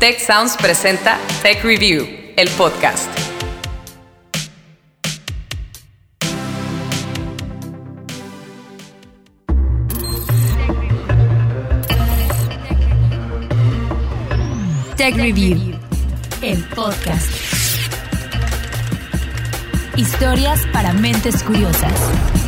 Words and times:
Tech 0.00 0.18
Sounds 0.18 0.56
presenta 0.56 1.18
Tech 1.42 1.62
Review, 1.62 2.08
el 2.34 2.48
podcast. 2.56 3.06
Tech 14.96 15.16
Review, 15.16 15.78
el 16.40 16.64
podcast. 16.74 17.30
Historias 19.96 20.66
para 20.72 20.94
mentes 20.94 21.42
curiosas. 21.42 22.39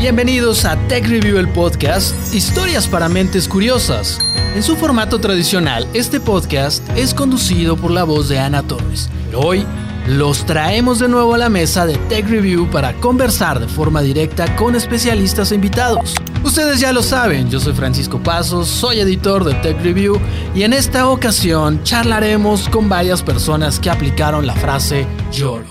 Bienvenidos 0.00 0.64
a 0.64 0.76
Tech 0.86 1.08
Review 1.08 1.38
el 1.38 1.48
podcast, 1.48 2.14
historias 2.32 2.86
para 2.86 3.08
mentes 3.08 3.48
curiosas. 3.48 4.20
En 4.54 4.62
su 4.62 4.76
formato 4.76 5.18
tradicional, 5.18 5.88
este 5.92 6.20
podcast 6.20 6.88
es 6.96 7.12
conducido 7.12 7.76
por 7.76 7.90
la 7.90 8.04
voz 8.04 8.28
de 8.28 8.38
Ana 8.38 8.62
Torres. 8.62 9.10
Hoy 9.34 9.66
los 10.06 10.46
traemos 10.46 11.00
de 11.00 11.08
nuevo 11.08 11.34
a 11.34 11.38
la 11.38 11.48
mesa 11.48 11.84
de 11.84 11.96
Tech 12.08 12.28
Review 12.28 12.70
para 12.70 12.94
conversar 13.00 13.58
de 13.58 13.66
forma 13.66 14.00
directa 14.00 14.54
con 14.54 14.76
especialistas 14.76 15.50
e 15.50 15.56
invitados. 15.56 16.14
Ustedes 16.44 16.78
ya 16.78 16.92
lo 16.92 17.02
saben, 17.02 17.50
yo 17.50 17.58
soy 17.58 17.72
Francisco 17.72 18.22
Pasos, 18.22 18.68
soy 18.68 19.00
editor 19.00 19.42
de 19.42 19.54
Tech 19.54 19.82
Review 19.82 20.20
y 20.54 20.62
en 20.62 20.74
esta 20.74 21.08
ocasión 21.08 21.82
charlaremos 21.82 22.68
con 22.68 22.88
varias 22.88 23.24
personas 23.24 23.80
que 23.80 23.90
aplicaron 23.90 24.46
la 24.46 24.54
frase 24.54 25.08
YOLO. 25.32 25.66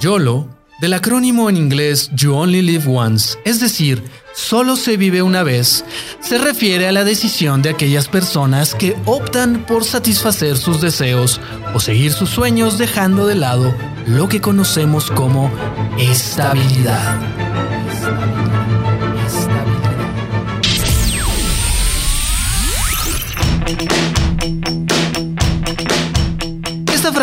YOLO, 0.00 0.48
del 0.80 0.92
acrónimo 0.92 1.48
en 1.48 1.56
inglés 1.56 2.10
You 2.14 2.34
Only 2.34 2.60
Live 2.60 2.84
Once, 2.86 3.38
es 3.44 3.60
decir, 3.60 4.02
solo 4.34 4.76
se 4.76 4.96
vive 4.96 5.22
una 5.22 5.42
vez, 5.42 5.84
se 6.20 6.36
refiere 6.36 6.86
a 6.86 6.92
la 6.92 7.04
decisión 7.04 7.62
de 7.62 7.70
aquellas 7.70 8.08
personas 8.08 8.74
que 8.74 8.94
optan 9.06 9.64
por 9.66 9.84
satisfacer 9.84 10.58
sus 10.58 10.80
deseos 10.80 11.40
o 11.74 11.80
seguir 11.80 12.12
sus 12.12 12.28
sueños 12.28 12.76
dejando 12.76 13.26
de 13.26 13.36
lado 13.36 13.74
lo 14.06 14.28
que 14.28 14.40
conocemos 14.40 15.10
como 15.10 15.50
estabilidad. 15.98 17.65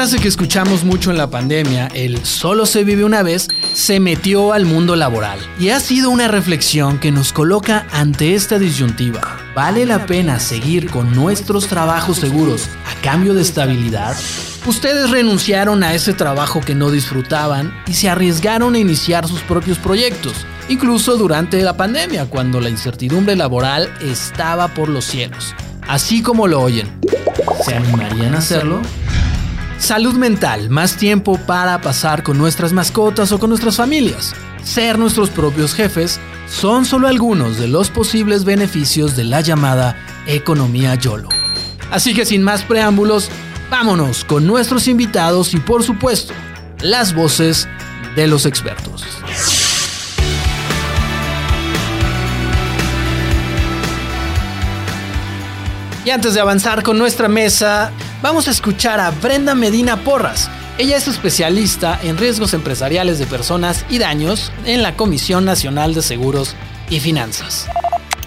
Frase 0.03 0.19
que 0.19 0.27
escuchamos 0.27 0.83
mucho 0.83 1.11
en 1.11 1.17
la 1.17 1.29
pandemia, 1.29 1.87
el 1.93 2.25
solo 2.25 2.65
se 2.65 2.83
vive 2.83 3.05
una 3.05 3.23
vez, 3.23 3.47
se 3.71 4.01
metió 4.01 4.51
al 4.51 4.65
mundo 4.65 4.97
laboral 4.97 5.39
y 5.57 5.69
ha 5.69 5.79
sido 5.79 6.09
una 6.09 6.27
reflexión 6.27 6.99
que 6.99 7.09
nos 7.09 7.31
coloca 7.31 7.87
ante 7.89 8.35
esta 8.35 8.59
disyuntiva. 8.59 9.21
¿Vale 9.55 9.85
la 9.85 10.05
pena 10.05 10.41
seguir 10.41 10.91
con 10.91 11.15
nuestros 11.15 11.67
trabajos 11.67 12.17
seguros 12.17 12.67
a 12.85 13.01
cambio 13.01 13.33
de 13.33 13.43
estabilidad? 13.43 14.17
Ustedes 14.65 15.09
renunciaron 15.09 15.83
a 15.83 15.93
ese 15.93 16.11
trabajo 16.11 16.59
que 16.59 16.75
no 16.75 16.91
disfrutaban 16.91 17.73
y 17.87 17.93
se 17.93 18.09
arriesgaron 18.09 18.75
a 18.75 18.79
iniciar 18.79 19.25
sus 19.25 19.39
propios 19.39 19.77
proyectos, 19.77 20.33
incluso 20.67 21.15
durante 21.15 21.61
la 21.61 21.77
pandemia, 21.77 22.25
cuando 22.25 22.59
la 22.59 22.67
incertidumbre 22.67 23.37
laboral 23.37 23.89
estaba 24.01 24.67
por 24.67 24.89
los 24.89 25.05
cielos. 25.05 25.55
Así 25.87 26.21
como 26.21 26.45
lo 26.45 26.59
oyen. 26.59 26.91
¿Se 27.63 27.73
animarían 27.73 28.35
a 28.35 28.39
hacerlo? 28.39 28.81
Salud 29.83 30.13
mental, 30.13 30.69
más 30.69 30.95
tiempo 30.95 31.37
para 31.45 31.81
pasar 31.81 32.23
con 32.23 32.37
nuestras 32.37 32.71
mascotas 32.71 33.33
o 33.33 33.37
con 33.37 33.49
nuestras 33.49 33.75
familias. 33.75 34.33
Ser 34.63 34.97
nuestros 34.97 35.29
propios 35.29 35.73
jefes 35.73 36.21
son 36.47 36.85
solo 36.85 37.09
algunos 37.09 37.57
de 37.57 37.67
los 37.67 37.89
posibles 37.89 38.45
beneficios 38.45 39.17
de 39.17 39.25
la 39.25 39.41
llamada 39.41 39.97
economía 40.25 40.95
YOLO. 40.95 41.27
Así 41.91 42.13
que 42.13 42.25
sin 42.25 42.43
más 42.43 42.63
preámbulos, 42.63 43.27
vámonos 43.69 44.23
con 44.23 44.47
nuestros 44.47 44.87
invitados 44.87 45.53
y 45.53 45.57
por 45.57 45.83
supuesto, 45.83 46.33
las 46.79 47.13
voces 47.13 47.67
de 48.15 48.27
los 48.27 48.45
expertos. 48.45 49.05
Y 56.05 56.09
antes 56.09 56.33
de 56.35 56.39
avanzar 56.39 56.83
con 56.83 56.97
nuestra 56.97 57.27
mesa, 57.27 57.91
vamos 58.23 58.47
a 58.47 58.51
escuchar 58.51 59.01
a 59.01 59.11
Brenda 59.11 59.53
Medina 59.53 59.97
Porras. 59.97 60.49
Ella 60.77 60.95
es 60.95 61.09
especialista 61.09 61.99
en 62.01 62.17
riesgos 62.17 62.53
empresariales 62.53 63.19
de 63.19 63.25
personas 63.25 63.85
y 63.89 63.99
daños 63.99 64.49
en 64.65 64.81
la 64.81 64.95
Comisión 64.95 65.43
Nacional 65.43 65.93
de 65.93 66.01
Seguros 66.01 66.55
y 66.89 67.01
Finanzas. 67.01 67.67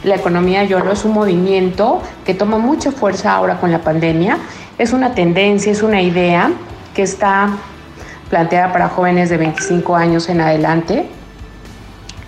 La 0.04 0.16
economía 0.16 0.64
YOLO 0.64 0.92
es 0.92 1.06
un 1.06 1.12
movimiento 1.12 2.02
que 2.26 2.34
toma 2.34 2.58
mucha 2.58 2.92
fuerza 2.92 3.32
ahora 3.32 3.58
con 3.58 3.72
la 3.72 3.80
pandemia. 3.80 4.38
Es 4.76 4.92
una 4.92 5.14
tendencia, 5.14 5.72
es 5.72 5.82
una 5.82 6.02
idea 6.02 6.52
que 6.94 7.00
está 7.00 7.56
planteada 8.28 8.74
para 8.74 8.90
jóvenes 8.90 9.30
de 9.30 9.38
25 9.38 9.96
años 9.96 10.28
en 10.28 10.42
adelante. 10.42 11.08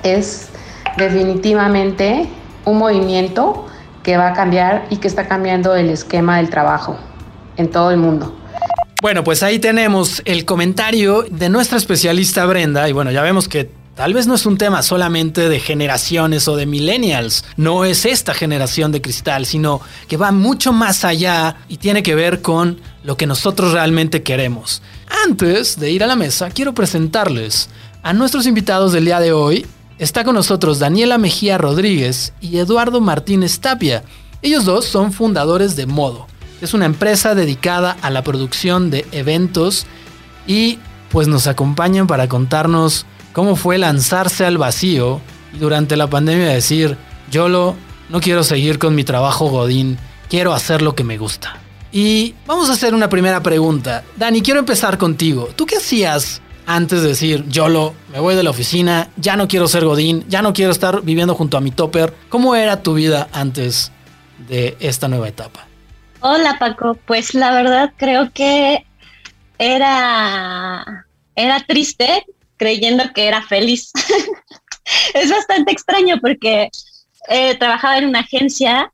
Es 0.03 0.49
definitivamente 0.97 2.31
un 2.65 2.79
movimiento 2.79 3.67
que 4.03 4.17
va 4.17 4.29
a 4.29 4.33
cambiar 4.33 4.87
y 4.89 4.97
que 4.97 5.07
está 5.07 5.29
cambiando 5.29 5.77
el 5.77 5.91
esquema 5.91 6.39
del 6.39 6.49
trabajo 6.49 6.97
en 7.59 7.71
todo 7.71 7.91
el 7.91 7.99
mundo. 7.99 8.35
Bueno, 9.01 9.23
pues 9.23 9.43
ahí 9.43 9.59
tenemos 9.59 10.23
el 10.25 10.45
comentario 10.45 11.25
de 11.31 11.49
nuestra 11.49 11.79
especialista 11.79 12.47
Brenda 12.47 12.89
y 12.89 12.93
bueno, 12.93 13.13
ya 13.13 13.23
vemos 13.23 13.47
que 13.47 13.71
tal 13.95 14.13
vez 14.13 14.27
no 14.27 14.35
es 14.35 14.45
un 14.45 14.59
tema 14.59 14.83
solamente 14.83 15.49
de 15.49 15.61
generaciones 15.61 16.49
o 16.49 16.57
de 16.57 16.67
millennials, 16.67 17.45
no 17.57 17.85
es 17.85 18.07
esta 18.07 18.35
generación 18.35 18.91
de 18.91 19.01
cristal, 19.01 19.47
sino 19.47 19.81
que 20.09 20.17
va 20.17 20.33
mucho 20.33 20.73
más 20.73 21.05
allá 21.05 21.59
y 21.69 21.77
tiene 21.77 22.03
que 22.03 22.17
ver 22.17 22.43
con 22.43 22.81
lo 23.05 23.17
que 23.17 23.29
nosotros 23.29 23.73
realmente 23.73 24.25
queremos. 24.25 24.83
Antes 25.25 25.79
de 25.79 25.93
ir 25.93 26.03
a 26.03 26.09
la 26.09 26.17
mesa, 26.17 26.51
quiero 26.51 26.75
presentarles 26.75 27.69
a 28.03 28.13
nuestros 28.13 28.47
invitados 28.47 28.93
del 28.93 29.05
día 29.05 29.21
de 29.21 29.33
hoy. 29.33 29.65
Está 30.01 30.25
con 30.25 30.35
nosotros 30.35 30.81
Daniela 30.81 31.19
Mejía 31.19 31.57
Rodríguez 31.57 32.33
y 32.41 32.59
Eduardo 32.59 33.01
Martínez 33.01 33.61
Tapia. 33.61 34.03
Ellos 34.43 34.65
dos 34.65 34.87
son 34.87 35.13
fundadores 35.13 35.77
de 35.77 35.87
Modo 35.87 36.27
es 36.61 36.75
una 36.75 36.87
empresa 36.87 37.35
dedicada 37.35 37.97
a 38.03 38.11
la 38.11 38.23
producción 38.23 38.91
de 38.91 39.07
eventos 39.13 39.87
y 40.47 40.79
pues 41.11 41.29
nos 41.29 41.47
acompañan 41.47 42.07
para 42.07 42.29
contarnos 42.29 43.07
cómo 43.33 43.57
fue 43.57 43.79
lanzarse 43.79 44.45
al 44.45 44.59
vacío 44.59 45.21
y 45.55 45.59
durante 45.59 45.97
la 45.97 46.09
pandemia 46.09 46.49
decir, 46.49 46.97
Yolo, 47.31 47.77
no 48.09 48.21
quiero 48.21 48.43
seguir 48.43 48.79
con 48.79 48.95
mi 48.95 49.05
trabajo 49.05 49.49
Godín, 49.49 49.99
quiero 50.29 50.53
hacer 50.53 50.83
lo 50.83 50.95
que 50.95 51.05
me 51.05 51.19
gusta. 51.19 51.57
Y 51.93 52.35
vamos 52.47 52.69
a 52.69 52.73
hacer 52.73 52.95
una 52.95 53.09
primera 53.09 53.43
pregunta. 53.43 54.05
Dani, 54.17 54.43
quiero 54.43 54.61
empezar 54.61 54.99
contigo. 54.99 55.49
¿Tú 55.57 55.65
qué 55.65 55.77
hacías 55.77 56.43
antes 56.67 57.01
de 57.01 57.09
decir, 57.09 57.47
Yolo, 57.49 57.95
me 58.13 58.21
voy 58.21 58.35
de 58.35 58.43
la 58.43 58.51
oficina, 58.51 59.09
ya 59.17 59.37
no 59.37 59.49
quiero 59.49 59.69
ser 59.69 59.87
Godín, 59.87 60.25
ya 60.29 60.43
no 60.43 60.53
quiero 60.53 60.71
estar 60.71 61.03
viviendo 61.03 61.35
junto 61.35 61.57
a 61.57 61.63
mi 61.63 61.71
topper? 61.71 62.15
¿Cómo 62.29 62.55
era 62.55 62.83
tu 62.83 62.95
vida 62.95 63.29
antes 63.33 63.91
de 64.49 64.77
esta 64.81 65.09
nueva 65.09 65.29
etapa? 65.29 65.68
Hola 66.21 66.59
Paco, 66.59 66.99
pues 67.07 67.35
la 67.35 67.53
verdad 67.53 67.93
creo 67.97 68.33
que 68.33 68.85
era, 69.59 71.07
era 71.37 71.61
triste 71.61 72.25
creyendo 72.57 73.05
que 73.15 73.29
era 73.29 73.43
feliz. 73.43 73.93
es 75.15 75.31
bastante 75.31 75.73
extraño 75.73 76.19
porque 76.21 76.71
eh, 77.29 77.55
trabajaba 77.57 77.99
en 77.99 78.07
una 78.07 78.21
agencia, 78.21 78.93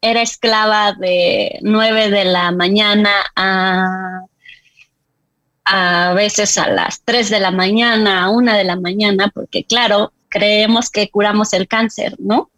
era 0.00 0.22
esclava 0.22 0.92
de 0.92 1.58
9 1.62 2.10
de 2.10 2.24
la 2.24 2.52
mañana 2.52 3.10
a, 3.34 4.20
a 5.64 6.12
veces 6.14 6.56
a 6.56 6.68
las 6.68 7.02
3 7.02 7.30
de 7.30 7.40
la 7.40 7.50
mañana, 7.50 8.24
a 8.24 8.30
1 8.30 8.54
de 8.54 8.64
la 8.64 8.76
mañana, 8.76 9.30
porque 9.34 9.64
claro, 9.64 10.12
creemos 10.28 10.88
que 10.90 11.10
curamos 11.10 11.52
el 11.52 11.68
cáncer, 11.68 12.14
¿no? 12.18 12.50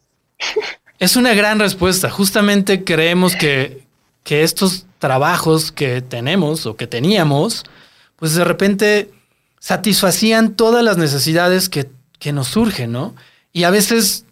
Es 0.99 1.17
una 1.17 1.35
gran 1.35 1.59
respuesta. 1.59 2.11
Justamente 2.11 2.85
creemos 2.85 3.35
que, 3.35 3.83
que 4.23 4.43
estos 4.43 4.87
trabajos 4.99 5.73
que 5.73 6.01
tenemos 6.01 6.67
o 6.67 6.77
que 6.77 6.87
teníamos, 6.87 7.65
pues 8.17 8.35
de 8.35 8.45
repente 8.45 9.11
satisfacían 9.59 10.55
todas 10.55 10.85
las 10.85 10.97
necesidades 10.97 11.69
que, 11.69 11.91
que 12.19 12.33
nos 12.33 12.49
surgen, 12.49 12.93
¿no? 12.93 13.15
Y 13.53 13.65
a 13.65 13.71
veces 13.71 14.25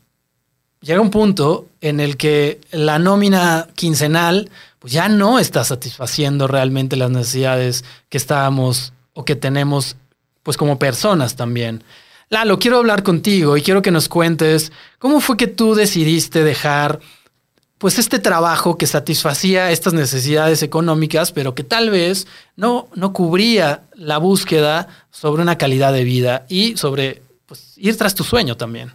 llega 0.80 1.00
un 1.00 1.10
punto 1.10 1.68
en 1.80 2.00
el 2.00 2.16
que 2.16 2.60
la 2.70 2.98
nómina 2.98 3.68
quincenal 3.74 4.50
pues 4.78 4.92
ya 4.92 5.08
no 5.08 5.38
está 5.38 5.62
satisfaciendo 5.62 6.46
realmente 6.46 6.96
las 6.96 7.10
necesidades 7.10 7.84
que 8.08 8.16
estábamos 8.16 8.92
o 9.12 9.24
que 9.24 9.36
tenemos 9.36 9.96
pues 10.42 10.56
como 10.56 10.78
personas 10.78 11.36
también. 11.36 11.84
Lalo, 12.30 12.58
quiero 12.58 12.78
hablar 12.78 13.02
contigo 13.02 13.56
y 13.56 13.62
quiero 13.62 13.82
que 13.82 13.90
nos 13.90 14.08
cuentes 14.08 14.72
cómo 14.98 15.20
fue 15.20 15.36
que 15.36 15.48
tú 15.48 15.74
decidiste 15.74 16.44
dejar 16.44 17.00
pues 17.80 17.98
este 17.98 18.18
trabajo 18.18 18.76
que 18.76 18.86
satisfacía 18.86 19.70
estas 19.70 19.94
necesidades 19.94 20.62
económicas, 20.62 21.32
pero 21.32 21.54
que 21.54 21.64
tal 21.64 21.88
vez 21.88 22.26
no, 22.54 22.90
no 22.94 23.14
cubría 23.14 23.84
la 23.94 24.18
búsqueda 24.18 24.86
sobre 25.10 25.40
una 25.40 25.56
calidad 25.56 25.90
de 25.94 26.04
vida 26.04 26.44
y 26.46 26.76
sobre 26.76 27.22
pues, 27.46 27.78
ir 27.78 27.96
tras 27.96 28.14
tu 28.14 28.22
sueño 28.22 28.58
también. 28.58 28.90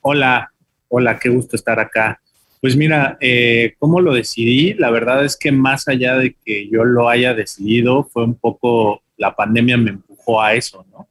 Hola, 0.00 0.52
hola, 0.86 1.18
qué 1.18 1.28
gusto 1.28 1.56
estar 1.56 1.80
acá. 1.80 2.20
Pues 2.60 2.76
mira, 2.76 3.18
eh, 3.20 3.74
¿cómo 3.80 4.00
lo 4.00 4.14
decidí? 4.14 4.74
La 4.74 4.90
verdad 4.92 5.24
es 5.24 5.36
que 5.36 5.50
más 5.50 5.88
allá 5.88 6.16
de 6.16 6.36
que 6.44 6.68
yo 6.70 6.84
lo 6.84 7.08
haya 7.08 7.34
decidido, 7.34 8.04
fue 8.04 8.22
un 8.22 8.36
poco, 8.36 9.02
la 9.16 9.34
pandemia 9.34 9.76
me 9.76 9.90
empujó 9.90 10.40
a 10.40 10.54
eso, 10.54 10.86
¿no? 10.92 11.08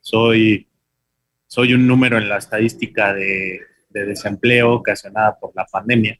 Soy, 0.00 0.68
soy 1.48 1.74
un 1.74 1.88
número 1.88 2.18
en 2.18 2.28
la 2.28 2.38
estadística 2.38 3.12
de, 3.12 3.62
de 3.90 4.06
desempleo 4.06 4.74
ocasionada 4.74 5.38
por 5.38 5.52
la 5.54 5.66
pandemia. 5.66 6.18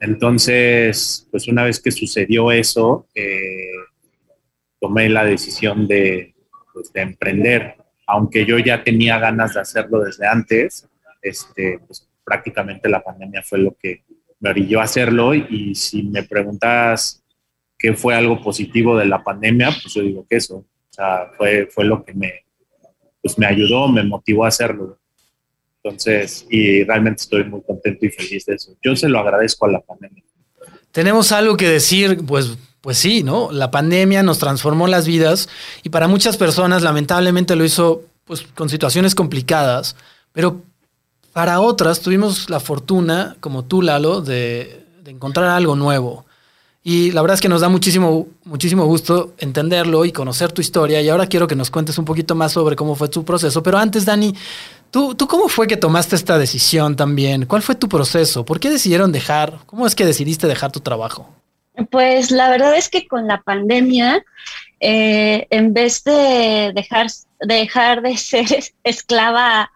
Entonces, 0.00 1.28
pues 1.30 1.46
una 1.46 1.64
vez 1.64 1.80
que 1.80 1.92
sucedió 1.92 2.50
eso, 2.50 3.06
eh, 3.14 3.70
tomé 4.80 5.08
la 5.08 5.24
decisión 5.24 5.86
pues, 5.86 6.92
de, 6.92 7.00
emprender, 7.00 7.76
aunque 8.06 8.44
yo 8.44 8.58
ya 8.58 8.82
tenía 8.82 9.18
ganas 9.18 9.54
de 9.54 9.60
hacerlo 9.60 10.00
desde 10.00 10.26
antes, 10.26 10.88
este, 11.20 11.78
pues 11.86 12.08
prácticamente 12.24 12.88
la 12.88 13.02
pandemia 13.02 13.42
fue 13.42 13.58
lo 13.58 13.76
que 13.80 14.02
me 14.40 14.50
orilló 14.50 14.80
a 14.80 14.84
hacerlo 14.84 15.34
y 15.34 15.74
si 15.76 16.02
me 16.02 16.24
preguntas 16.24 17.22
qué 17.78 17.94
fue 17.94 18.16
algo 18.16 18.40
positivo 18.42 18.96
de 18.96 19.06
la 19.06 19.22
pandemia, 19.22 19.70
pues 19.70 19.94
yo 19.94 20.02
digo 20.02 20.26
que 20.28 20.36
eso, 20.36 20.56
o 20.56 20.66
sea, 20.90 21.30
fue, 21.36 21.66
fue 21.66 21.84
lo 21.84 22.04
que 22.04 22.12
me, 22.12 22.44
pues 23.22 23.38
me 23.38 23.46
ayudó, 23.46 23.88
me 23.88 24.02
motivó 24.02 24.44
a 24.44 24.48
hacerlo. 24.48 24.98
Entonces, 25.82 26.46
y 26.48 26.84
realmente 26.84 27.22
estoy 27.22 27.44
muy 27.44 27.60
contento 27.62 28.06
y 28.06 28.10
feliz 28.10 28.46
de 28.46 28.54
eso. 28.54 28.72
Yo 28.82 28.94
se 28.94 29.08
lo 29.08 29.18
agradezco 29.18 29.66
a 29.66 29.72
la 29.72 29.80
pandemia. 29.80 30.22
Tenemos 30.92 31.32
algo 31.32 31.56
que 31.56 31.68
decir, 31.68 32.24
pues, 32.24 32.56
pues 32.80 32.98
sí, 32.98 33.22
¿no? 33.22 33.50
La 33.50 33.70
pandemia 33.70 34.22
nos 34.22 34.38
transformó 34.38 34.86
las 34.86 35.06
vidas 35.06 35.48
y 35.82 35.88
para 35.88 36.06
muchas 36.06 36.36
personas 36.36 36.82
lamentablemente 36.82 37.56
lo 37.56 37.64
hizo 37.64 38.02
pues 38.24 38.42
con 38.54 38.68
situaciones 38.68 39.14
complicadas, 39.14 39.96
pero 40.32 40.62
para 41.32 41.60
otras 41.60 42.00
tuvimos 42.00 42.48
la 42.50 42.60
fortuna, 42.60 43.36
como 43.40 43.64
tú, 43.64 43.82
Lalo, 43.82 44.20
de, 44.20 44.84
de 45.02 45.10
encontrar 45.10 45.48
algo 45.48 45.74
nuevo. 45.74 46.26
Y 46.84 47.12
la 47.12 47.22
verdad 47.22 47.36
es 47.36 47.40
que 47.40 47.48
nos 47.48 47.60
da 47.60 47.68
muchísimo, 47.68 48.26
muchísimo 48.44 48.84
gusto 48.86 49.34
entenderlo 49.38 50.04
y 50.04 50.12
conocer 50.12 50.50
tu 50.50 50.60
historia. 50.60 51.00
Y 51.00 51.08
ahora 51.08 51.28
quiero 51.28 51.46
que 51.46 51.54
nos 51.54 51.70
cuentes 51.70 51.96
un 51.96 52.04
poquito 52.04 52.34
más 52.34 52.52
sobre 52.52 52.74
cómo 52.74 52.96
fue 52.96 53.08
tu 53.08 53.24
proceso. 53.24 53.62
Pero 53.62 53.78
antes, 53.78 54.04
Dani, 54.04 54.34
¿Tú, 54.92 55.14
¿Tú 55.14 55.26
cómo 55.26 55.48
fue 55.48 55.66
que 55.66 55.78
tomaste 55.78 56.16
esta 56.16 56.36
decisión 56.36 56.96
también? 56.96 57.46
¿Cuál 57.46 57.62
fue 57.62 57.74
tu 57.74 57.88
proceso? 57.88 58.44
¿Por 58.44 58.60
qué 58.60 58.68
decidieron 58.68 59.10
dejar? 59.10 59.60
¿Cómo 59.64 59.86
es 59.86 59.94
que 59.94 60.04
decidiste 60.04 60.46
dejar 60.46 60.70
tu 60.70 60.80
trabajo? 60.80 61.34
Pues 61.90 62.30
la 62.30 62.50
verdad 62.50 62.76
es 62.76 62.90
que 62.90 63.08
con 63.08 63.26
la 63.26 63.40
pandemia, 63.40 64.22
eh, 64.80 65.46
en 65.48 65.72
vez 65.72 66.04
de 66.04 66.72
dejar, 66.74 67.06
dejar 67.40 68.02
de 68.02 68.18
ser 68.18 68.44
esclava, 68.84 69.72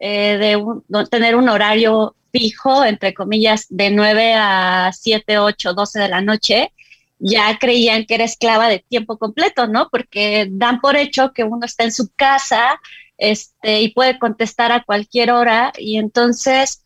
eh, 0.00 0.36
de 0.36 1.06
tener 1.06 1.34
un 1.34 1.48
horario 1.48 2.14
fijo, 2.30 2.84
entre 2.84 3.14
comillas, 3.14 3.64
de 3.70 3.90
9 3.90 4.34
a 4.36 4.90
7, 4.92 5.38
8, 5.38 5.72
12 5.72 5.98
de 5.98 6.08
la 6.10 6.20
noche, 6.20 6.74
ya 7.18 7.56
creían 7.58 8.04
que 8.04 8.16
era 8.16 8.24
esclava 8.24 8.68
de 8.68 8.84
tiempo 8.86 9.16
completo, 9.16 9.66
¿no? 9.66 9.88
Porque 9.88 10.46
dan 10.50 10.82
por 10.82 10.94
hecho 10.94 11.32
que 11.32 11.42
uno 11.42 11.64
está 11.64 11.84
en 11.84 11.92
su 11.92 12.10
casa, 12.14 12.78
este, 13.18 13.82
y 13.82 13.92
puede 13.92 14.18
contestar 14.18 14.72
a 14.72 14.84
cualquier 14.84 15.32
hora. 15.32 15.72
Y 15.76 15.98
entonces, 15.98 16.84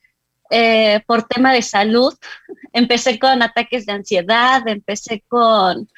eh, 0.50 1.00
por 1.06 1.24
tema 1.24 1.52
de 1.52 1.62
salud, 1.62 2.14
empecé 2.72 3.18
con 3.18 3.42
ataques 3.42 3.86
de 3.86 3.92
ansiedad, 3.92 4.66
empecé 4.66 5.22
con, 5.28 5.88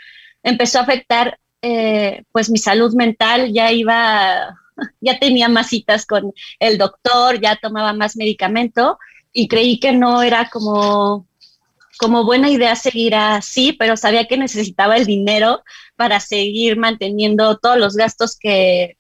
empezó 0.43 0.81
a 0.81 0.83
afectar 0.83 1.39
eh, 1.63 2.25
pues 2.31 2.51
mi 2.51 2.59
salud 2.59 2.95
mental, 2.95 3.53
ya 3.53 3.73
iba, 3.73 4.61
ya 5.01 5.19
tenía 5.19 5.49
más 5.49 5.69
citas 5.69 6.05
con 6.05 6.35
el 6.59 6.77
doctor, 6.77 7.41
ya 7.41 7.57
tomaba 7.57 7.95
más 7.95 8.17
medicamento 8.17 8.99
y 9.33 9.49
creí 9.49 9.81
que 9.81 9.93
no 9.93 10.23
era 10.23 10.51
como 10.51 11.27
como 11.97 12.25
buena 12.25 12.51
idea 12.51 12.75
seguir 12.75 13.15
así, 13.15 13.73
pero 13.73 13.97
sabía 13.97 14.27
que 14.27 14.37
necesitaba 14.37 14.97
el 14.97 15.07
dinero 15.07 15.63
para 15.97 16.19
seguir 16.19 16.77
manteniendo 16.77 17.57
todos 17.59 17.79
los 17.79 17.97
gastos 17.97 18.37
que, 18.37 18.97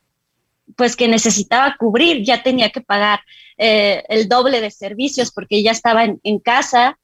pues 0.76 0.96
que 0.96 1.08
necesitaba 1.08 1.76
cubrir, 1.78 2.24
ya 2.24 2.42
tenía 2.42 2.70
que 2.70 2.80
pagar 2.80 3.20
eh, 3.56 4.02
el 4.08 4.28
doble 4.28 4.60
de 4.60 4.70
servicios 4.70 5.30
porque 5.30 5.62
ya 5.62 5.70
estaba 5.70 6.04
en, 6.04 6.38
casa. 6.40 6.98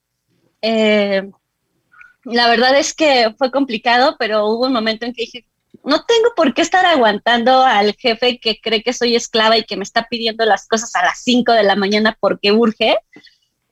Eh, 0.62 1.30
la 2.24 2.48
verdad 2.48 2.78
es 2.78 2.94
que 2.94 3.34
fue 3.38 3.50
complicado, 3.50 4.16
pero 4.18 4.46
hubo 4.46 4.66
un 4.66 4.72
momento 4.72 5.06
en 5.06 5.12
que 5.12 5.22
dije, 5.22 5.46
no 5.84 6.04
tengo 6.04 6.32
por 6.36 6.52
qué 6.52 6.62
estar 6.62 6.84
aguantando 6.84 7.62
al 7.62 7.94
jefe 7.94 8.38
que 8.38 8.60
cree 8.60 8.82
que 8.82 8.92
soy 8.92 9.14
esclava 9.14 9.56
y 9.56 9.64
que 9.64 9.76
me 9.76 9.84
está 9.84 10.06
pidiendo 10.08 10.44
las 10.44 10.66
cosas 10.66 10.94
a 10.96 11.04
las 11.04 11.22
5 11.22 11.52
de 11.52 11.62
la 11.62 11.76
mañana 11.76 12.16
porque 12.20 12.52
urge. 12.52 12.96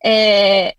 Eh, 0.03 0.75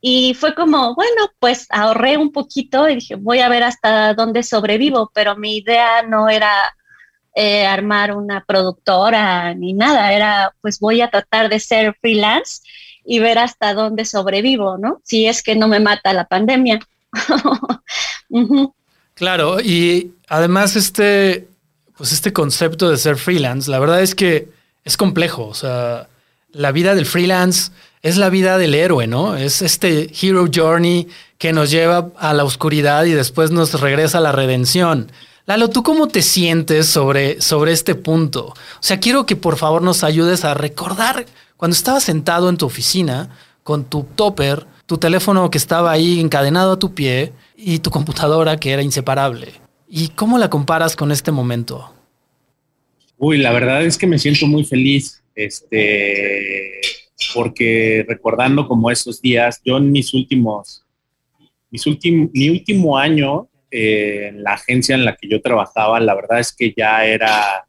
y 0.00 0.34
fue 0.34 0.54
como, 0.54 0.94
bueno, 0.94 1.30
pues 1.38 1.66
ahorré 1.70 2.16
un 2.16 2.32
poquito 2.32 2.88
y 2.88 2.96
dije, 2.96 3.14
voy 3.14 3.38
a 3.38 3.48
ver 3.48 3.62
hasta 3.62 4.14
dónde 4.14 4.42
sobrevivo, 4.42 5.10
pero 5.14 5.36
mi 5.36 5.58
idea 5.58 6.02
no 6.02 6.28
era 6.28 6.74
eh, 7.34 7.66
armar 7.66 8.14
una 8.14 8.44
productora 8.44 9.54
ni 9.54 9.72
nada, 9.72 10.12
era 10.12 10.54
pues 10.60 10.78
voy 10.80 11.00
a 11.00 11.10
tratar 11.10 11.48
de 11.48 11.60
ser 11.60 11.96
freelance 12.00 12.62
y 13.04 13.18
ver 13.18 13.38
hasta 13.38 13.74
dónde 13.74 14.04
sobrevivo, 14.04 14.78
¿no? 14.78 15.00
Si 15.04 15.26
es 15.26 15.42
que 15.42 15.56
no 15.56 15.68
me 15.68 15.80
mata 15.80 16.12
la 16.12 16.26
pandemia. 16.26 16.80
Claro, 19.14 19.60
y 19.60 20.14
además 20.26 20.74
este, 20.74 21.46
pues 21.98 22.12
este 22.12 22.32
concepto 22.32 22.88
de 22.90 22.96
ser 22.96 23.16
freelance, 23.16 23.70
la 23.70 23.78
verdad 23.78 24.00
es 24.00 24.14
que 24.14 24.48
es 24.84 24.96
complejo, 24.96 25.46
o 25.46 25.54
sea, 25.54 26.08
la 26.50 26.72
vida 26.72 26.94
del 26.94 27.04
freelance 27.04 27.70
es 28.02 28.16
la 28.16 28.30
vida 28.30 28.58
del 28.58 28.74
héroe, 28.74 29.06
¿no? 29.06 29.36
Es 29.36 29.62
este 29.62 30.10
hero 30.20 30.46
journey 30.52 31.08
que 31.38 31.52
nos 31.52 31.70
lleva 31.70 32.10
a 32.18 32.34
la 32.34 32.44
oscuridad 32.44 33.04
y 33.04 33.12
después 33.12 33.50
nos 33.50 33.78
regresa 33.80 34.18
a 34.18 34.22
la 34.22 34.32
redención. 34.32 35.12
Lalo, 35.44 35.70
¿tú 35.70 35.82
cómo 35.82 36.06
te 36.06 36.22
sientes 36.22 36.86
sobre, 36.86 37.40
sobre 37.40 37.72
este 37.72 37.96
punto? 37.96 38.46
O 38.46 38.54
sea, 38.80 39.00
quiero 39.00 39.26
que 39.26 39.34
por 39.34 39.56
favor 39.56 39.82
nos 39.82 40.04
ayudes 40.04 40.44
a 40.44 40.54
recordar 40.54 41.26
cuando 41.56 41.74
estabas 41.74 42.04
sentado 42.04 42.48
en 42.48 42.56
tu 42.56 42.66
oficina 42.66 43.36
con 43.64 43.84
tu 43.84 44.04
topper, 44.04 44.66
tu 44.86 44.98
teléfono 44.98 45.50
que 45.50 45.58
estaba 45.58 45.90
ahí 45.90 46.20
encadenado 46.20 46.72
a 46.72 46.78
tu 46.78 46.94
pie 46.94 47.32
y 47.56 47.80
tu 47.80 47.90
computadora 47.90 48.56
que 48.56 48.70
era 48.70 48.82
inseparable. 48.82 49.52
¿Y 49.88 50.08
cómo 50.08 50.38
la 50.38 50.48
comparas 50.48 50.94
con 50.94 51.10
este 51.10 51.32
momento? 51.32 51.92
Uy, 53.18 53.38
la 53.38 53.52
verdad 53.52 53.84
es 53.84 53.98
que 53.98 54.06
me 54.06 54.20
siento 54.20 54.46
muy 54.46 54.64
feliz, 54.64 55.24
este, 55.34 56.80
porque 57.34 58.04
recordando 58.08 58.68
como 58.68 58.92
esos 58.92 59.20
días, 59.20 59.60
yo 59.64 59.76
en 59.76 59.90
mis 59.90 60.14
últimos, 60.14 60.84
mis 61.68 61.84
últimos, 61.86 62.30
mi 62.32 62.48
último 62.48 62.96
año 62.96 63.48
eh, 63.74 64.32
la 64.36 64.52
agencia 64.52 64.94
en 64.94 65.06
la 65.06 65.16
que 65.16 65.26
yo 65.26 65.40
trabajaba, 65.40 65.98
la 65.98 66.14
verdad 66.14 66.40
es 66.40 66.52
que 66.52 66.74
ya 66.76 67.06
era, 67.06 67.66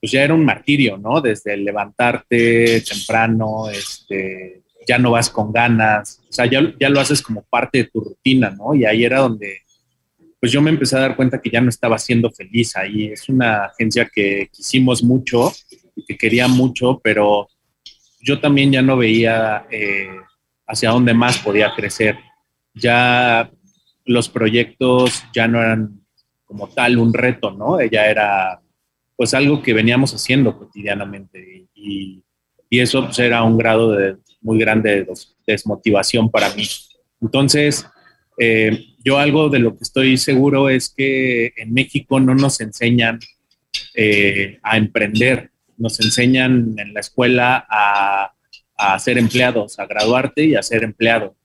pues 0.00 0.10
ya 0.10 0.24
era 0.24 0.34
un 0.34 0.44
martirio, 0.44 0.98
¿no? 0.98 1.20
Desde 1.20 1.56
levantarte 1.56 2.80
temprano, 2.80 3.70
este, 3.70 4.62
ya 4.88 4.98
no 4.98 5.12
vas 5.12 5.30
con 5.30 5.52
ganas, 5.52 6.20
o 6.28 6.32
sea, 6.32 6.46
ya, 6.46 6.74
ya 6.80 6.88
lo 6.88 6.98
haces 6.98 7.22
como 7.22 7.42
parte 7.42 7.78
de 7.78 7.84
tu 7.84 8.00
rutina, 8.00 8.50
¿no? 8.50 8.74
Y 8.74 8.84
ahí 8.86 9.04
era 9.04 9.20
donde, 9.20 9.60
pues 10.40 10.50
yo 10.50 10.60
me 10.60 10.70
empecé 10.70 10.96
a 10.96 11.00
dar 11.00 11.14
cuenta 11.14 11.40
que 11.40 11.50
ya 11.50 11.60
no 11.60 11.68
estaba 11.68 11.96
siendo 11.98 12.32
feliz 12.32 12.74
ahí. 12.74 13.06
Es 13.12 13.28
una 13.28 13.66
agencia 13.66 14.10
que 14.12 14.48
quisimos 14.52 15.04
mucho 15.04 15.52
y 15.94 16.04
que 16.04 16.16
quería 16.16 16.48
mucho, 16.48 17.00
pero 17.04 17.48
yo 18.20 18.40
también 18.40 18.72
ya 18.72 18.82
no 18.82 18.96
veía 18.96 19.66
eh, 19.70 20.08
hacia 20.66 20.90
dónde 20.90 21.14
más 21.14 21.38
podía 21.38 21.72
crecer. 21.76 22.16
Ya 22.74 23.48
los 24.08 24.30
proyectos 24.30 25.22
ya 25.34 25.46
no 25.46 25.60
eran 25.60 26.00
como 26.46 26.68
tal 26.68 26.98
un 26.98 27.12
reto, 27.12 27.50
¿no? 27.50 27.80
Ya 27.84 28.06
era 28.06 28.60
pues 29.14 29.34
algo 29.34 29.62
que 29.62 29.74
veníamos 29.74 30.14
haciendo 30.14 30.56
cotidianamente 30.56 31.68
y, 31.74 32.24
eso 32.70 33.04
pues, 33.04 33.18
era 33.18 33.42
un 33.42 33.56
grado 33.56 33.92
de, 33.92 34.16
muy 34.40 34.58
grande 34.58 35.04
de 35.04 35.14
desmotivación 35.46 36.30
para 36.30 36.54
mí. 36.54 36.64
Entonces, 37.20 37.86
eh, 38.38 38.94
yo 39.02 39.18
algo 39.18 39.48
de 39.48 39.58
lo 39.58 39.76
que 39.76 39.84
estoy 39.84 40.16
seguro 40.16 40.68
es 40.68 40.92
que 40.94 41.52
en 41.56 41.72
México 41.72 42.20
no 42.20 42.34
nos 42.34 42.60
enseñan 42.60 43.18
eh, 43.94 44.58
a 44.62 44.76
emprender, 44.76 45.50
nos 45.76 45.98
enseñan 46.00 46.74
en 46.78 46.94
la 46.94 47.00
escuela 47.00 47.66
a, 47.68 48.32
a 48.76 48.98
ser 48.98 49.18
empleados, 49.18 49.78
a 49.78 49.86
graduarte 49.86 50.44
y 50.44 50.54
a 50.54 50.62
ser 50.62 50.84
empleado. 50.84 51.37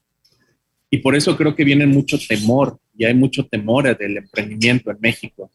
Y 0.93 0.99
por 0.99 1.15
eso 1.15 1.35
creo 1.35 1.55
que 1.55 1.63
viene 1.63 1.87
mucho 1.87 2.19
temor, 2.19 2.77
y 2.95 3.03
hay 3.03 3.15
mucho 3.15 3.47
temor 3.47 3.97
del 3.97 4.17
emprendimiento 4.17 4.91
en 4.91 4.97
México. 4.99 5.49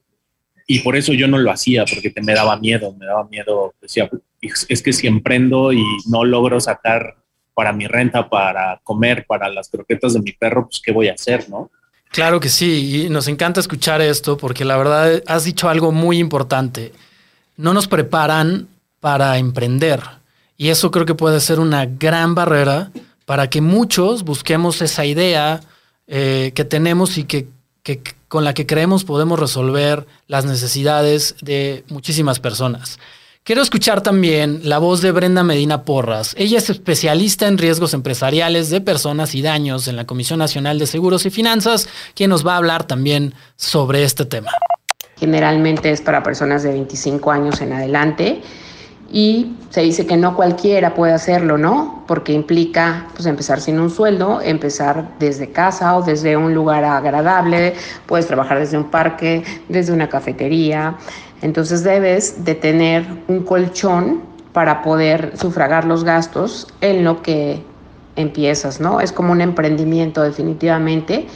Y 0.66 0.80
por 0.80 0.96
eso 0.96 1.12
yo 1.12 1.28
no 1.28 1.38
lo 1.38 1.52
hacía, 1.52 1.84
porque 1.84 2.10
te, 2.10 2.20
me 2.22 2.34
daba 2.34 2.58
miedo, 2.58 2.92
me 2.98 3.06
daba 3.06 3.22
miedo, 3.28 3.72
decía, 3.80 4.10
es 4.40 4.82
que 4.82 4.92
si 4.92 5.06
emprendo 5.06 5.72
y 5.72 5.80
no 6.08 6.24
logro 6.24 6.58
sacar 6.58 7.18
para 7.54 7.72
mi 7.72 7.86
renta, 7.86 8.28
para 8.28 8.80
comer, 8.82 9.26
para 9.28 9.48
las 9.48 9.68
croquetas 9.68 10.14
de 10.14 10.22
mi 10.22 10.32
perro, 10.32 10.64
pues 10.66 10.82
¿qué 10.84 10.90
voy 10.90 11.06
a 11.06 11.12
hacer, 11.12 11.48
no? 11.48 11.70
Claro 12.10 12.40
que 12.40 12.48
sí, 12.48 13.04
y 13.04 13.08
nos 13.08 13.28
encanta 13.28 13.60
escuchar 13.60 14.00
esto 14.02 14.38
porque 14.38 14.64
la 14.64 14.76
verdad 14.76 15.22
has 15.28 15.44
dicho 15.44 15.68
algo 15.68 15.92
muy 15.92 16.18
importante. 16.18 16.90
No 17.56 17.72
nos 17.72 17.86
preparan 17.86 18.66
para 18.98 19.38
emprender 19.38 20.00
y 20.56 20.70
eso 20.70 20.90
creo 20.90 21.06
que 21.06 21.14
puede 21.14 21.38
ser 21.38 21.60
una 21.60 21.86
gran 21.86 22.34
barrera 22.34 22.90
para 23.28 23.50
que 23.50 23.60
muchos 23.60 24.24
busquemos 24.24 24.80
esa 24.80 25.04
idea 25.04 25.60
eh, 26.06 26.52
que 26.54 26.64
tenemos 26.64 27.18
y 27.18 27.24
que, 27.24 27.46
que 27.82 28.00
con 28.26 28.42
la 28.42 28.54
que 28.54 28.64
creemos 28.64 29.04
podemos 29.04 29.38
resolver 29.38 30.06
las 30.28 30.46
necesidades 30.46 31.36
de 31.42 31.84
muchísimas 31.90 32.40
personas. 32.40 32.98
Quiero 33.44 33.60
escuchar 33.60 34.00
también 34.00 34.62
la 34.64 34.78
voz 34.78 35.02
de 35.02 35.12
Brenda 35.12 35.42
Medina 35.42 35.82
Porras. 35.82 36.34
Ella 36.38 36.56
es 36.56 36.70
especialista 36.70 37.46
en 37.46 37.58
riesgos 37.58 37.92
empresariales 37.92 38.70
de 38.70 38.80
personas 38.80 39.34
y 39.34 39.42
daños 39.42 39.88
en 39.88 39.96
la 39.96 40.06
Comisión 40.06 40.38
Nacional 40.38 40.78
de 40.78 40.86
Seguros 40.86 41.26
y 41.26 41.30
Finanzas, 41.30 41.86
quien 42.14 42.30
nos 42.30 42.46
va 42.46 42.54
a 42.54 42.56
hablar 42.56 42.86
también 42.86 43.34
sobre 43.56 44.04
este 44.04 44.24
tema. 44.24 44.52
Generalmente 45.18 45.90
es 45.90 46.00
para 46.00 46.22
personas 46.22 46.62
de 46.62 46.70
25 46.70 47.30
años 47.30 47.60
en 47.60 47.74
adelante 47.74 48.40
y 49.10 49.56
se 49.70 49.82
dice 49.82 50.06
que 50.06 50.16
no 50.16 50.36
cualquiera 50.36 50.94
puede 50.94 51.12
hacerlo, 51.12 51.56
¿no? 51.56 52.04
Porque 52.06 52.32
implica 52.32 53.06
pues 53.14 53.26
empezar 53.26 53.60
sin 53.60 53.80
un 53.80 53.90
sueldo, 53.90 54.40
empezar 54.42 55.08
desde 55.18 55.50
casa 55.50 55.96
o 55.96 56.02
desde 56.02 56.36
un 56.36 56.54
lugar 56.54 56.84
agradable, 56.84 57.74
puedes 58.06 58.26
trabajar 58.26 58.58
desde 58.58 58.76
un 58.76 58.84
parque, 58.84 59.44
desde 59.68 59.92
una 59.92 60.08
cafetería, 60.08 60.96
entonces 61.40 61.84
debes 61.84 62.44
de 62.44 62.54
tener 62.54 63.06
un 63.28 63.44
colchón 63.44 64.22
para 64.52 64.82
poder 64.82 65.36
sufragar 65.36 65.84
los 65.84 66.04
gastos 66.04 66.66
en 66.80 67.04
lo 67.04 67.22
que 67.22 67.62
empiezas, 68.16 68.80
¿no? 68.80 69.00
Es 69.00 69.12
como 69.12 69.32
un 69.32 69.40
emprendimiento 69.40 70.22
definitivamente 70.22 71.28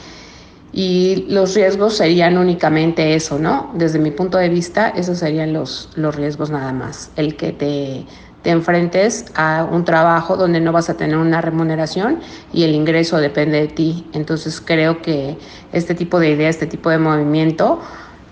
y 0.73 1.25
los 1.29 1.53
riesgos 1.53 1.97
serían 1.97 2.37
únicamente 2.37 3.13
eso, 3.13 3.37
¿no? 3.37 3.71
Desde 3.75 3.99
mi 3.99 4.09
punto 4.09 4.39
de 4.39 4.49
vista, 4.49 4.89
esos 4.89 5.19
serían 5.19 5.53
los, 5.53 5.89
los 5.95 6.15
riesgos 6.15 6.49
nada 6.49 6.73
más. 6.73 7.11
El 7.15 7.35
que 7.35 7.51
te, 7.51 8.05
te 8.41 8.49
enfrentes 8.49 9.25
a 9.35 9.67
un 9.69 9.85
trabajo 9.85 10.35
donde 10.35 10.59
no 10.59 10.71
vas 10.71 10.89
a 10.89 10.97
tener 10.97 11.17
una 11.17 11.41
remuneración 11.41 12.21
y 12.51 12.63
el 12.63 12.73
ingreso 12.73 13.17
depende 13.17 13.61
de 13.61 13.67
ti. 13.67 14.07
Entonces 14.13 14.59
creo 14.59 14.99
que 15.03 15.37
este 15.73 15.93
tipo 15.93 16.19
de 16.19 16.31
idea, 16.31 16.49
este 16.49 16.65
tipo 16.65 16.89
de 16.89 16.97
movimiento 16.97 17.79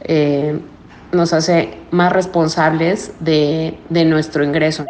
eh, 0.02 0.60
nos 1.12 1.34
hace 1.34 1.78
más 1.92 2.12
responsables 2.12 3.12
de, 3.20 3.78
de 3.90 4.04
nuestro 4.04 4.44
ingreso. 4.44 4.86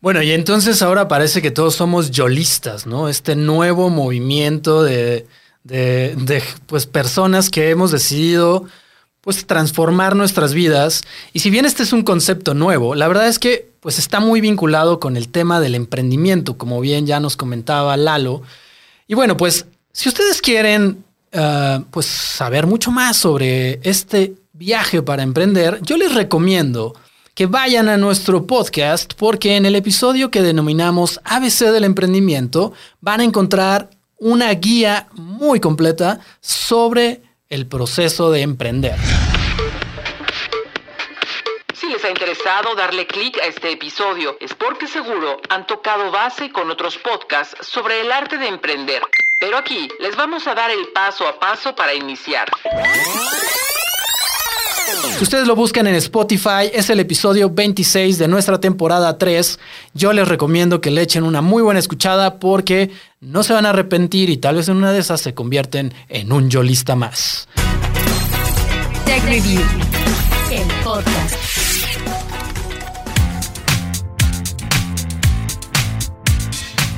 Bueno, 0.00 0.22
y 0.22 0.32
entonces 0.32 0.82
ahora 0.82 1.06
parece 1.06 1.40
que 1.40 1.52
todos 1.52 1.76
somos 1.76 2.10
yolistas, 2.10 2.86
¿no? 2.86 3.08
Este 3.08 3.36
nuevo 3.36 3.90
movimiento 3.90 4.82
de, 4.82 5.26
de, 5.64 6.42
pues, 6.66 6.86
personas 6.86 7.50
que 7.50 7.70
hemos 7.70 7.90
decidido 7.90 8.66
pues, 9.20 9.46
transformar 9.46 10.16
nuestras 10.16 10.54
vidas. 10.54 11.02
Y 11.32 11.40
si 11.40 11.50
bien 11.50 11.66
este 11.66 11.82
es 11.82 11.92
un 11.92 12.02
concepto 12.02 12.54
nuevo, 12.54 12.94
la 12.94 13.08
verdad 13.08 13.28
es 13.28 13.38
que 13.38 13.70
pues, 13.80 13.98
está 13.98 14.20
muy 14.20 14.40
vinculado 14.40 15.00
con 15.00 15.16
el 15.16 15.28
tema 15.28 15.60
del 15.60 15.74
emprendimiento, 15.74 16.56
como 16.56 16.80
bien 16.80 17.06
ya 17.06 17.20
nos 17.20 17.36
comentaba 17.36 17.96
Lalo. 17.96 18.42
Y 19.06 19.14
bueno, 19.14 19.36
pues 19.36 19.66
si 19.92 20.08
ustedes 20.08 20.40
quieren 20.40 21.04
uh, 21.32 21.82
pues, 21.90 22.06
saber 22.06 22.66
mucho 22.66 22.90
más 22.90 23.16
sobre 23.16 23.80
este 23.82 24.34
viaje 24.52 25.02
para 25.02 25.22
emprender, 25.22 25.80
yo 25.82 25.96
les 25.96 26.14
recomiendo 26.14 26.94
que 27.34 27.46
vayan 27.46 27.88
a 27.88 27.96
nuestro 27.96 28.46
podcast 28.46 29.14
porque 29.14 29.56
en 29.56 29.64
el 29.64 29.74
episodio 29.74 30.30
que 30.30 30.42
denominamos 30.42 31.20
ABC 31.24 31.70
del 31.72 31.84
emprendimiento 31.84 32.72
van 33.00 33.20
a 33.20 33.24
encontrar 33.24 33.88
una 34.20 34.52
guía 34.52 35.08
muy 35.14 35.60
completa 35.60 36.20
sobre 36.40 37.22
el 37.48 37.66
proceso 37.66 38.30
de 38.30 38.42
emprender. 38.42 38.96
Si 41.74 41.88
les 41.88 42.04
ha 42.04 42.10
interesado 42.10 42.74
darle 42.76 43.06
clic 43.06 43.38
a 43.38 43.46
este 43.46 43.72
episodio 43.72 44.36
es 44.38 44.54
porque 44.54 44.86
seguro 44.86 45.40
han 45.48 45.66
tocado 45.66 46.10
base 46.10 46.52
con 46.52 46.70
otros 46.70 46.98
podcasts 46.98 47.66
sobre 47.66 48.02
el 48.02 48.12
arte 48.12 48.36
de 48.38 48.46
emprender. 48.46 49.02
Pero 49.40 49.56
aquí 49.56 49.88
les 49.98 50.14
vamos 50.14 50.46
a 50.46 50.54
dar 50.54 50.70
el 50.70 50.88
paso 50.88 51.26
a 51.26 51.40
paso 51.40 51.74
para 51.74 51.94
iniciar. 51.94 52.48
Si 55.20 55.24
ustedes 55.24 55.46
lo 55.46 55.54
buscan 55.54 55.86
en 55.86 55.94
Spotify, 55.96 56.70
es 56.72 56.88
el 56.88 56.98
episodio 56.98 57.50
26 57.50 58.18
de 58.18 58.26
nuestra 58.26 58.58
temporada 58.58 59.18
3. 59.18 59.58
Yo 59.92 60.12
les 60.12 60.26
recomiendo 60.26 60.80
que 60.80 60.90
le 60.90 61.02
echen 61.02 61.24
una 61.24 61.42
muy 61.42 61.62
buena 61.62 61.78
escuchada 61.78 62.38
porque 62.38 62.90
no 63.20 63.42
se 63.42 63.52
van 63.52 63.66
a 63.66 63.70
arrepentir 63.70 64.30
y 64.30 64.38
tal 64.38 64.56
vez 64.56 64.68
en 64.68 64.76
una 64.76 64.92
de 64.92 65.00
esas 65.00 65.20
se 65.20 65.34
convierten 65.34 65.92
en 66.08 66.32
un 66.32 66.48
yolista 66.48 66.96
más. 66.96 67.48
Tech 69.04 69.22
Review, 69.24 69.60
el 70.52 70.84
podcast. 70.84 71.34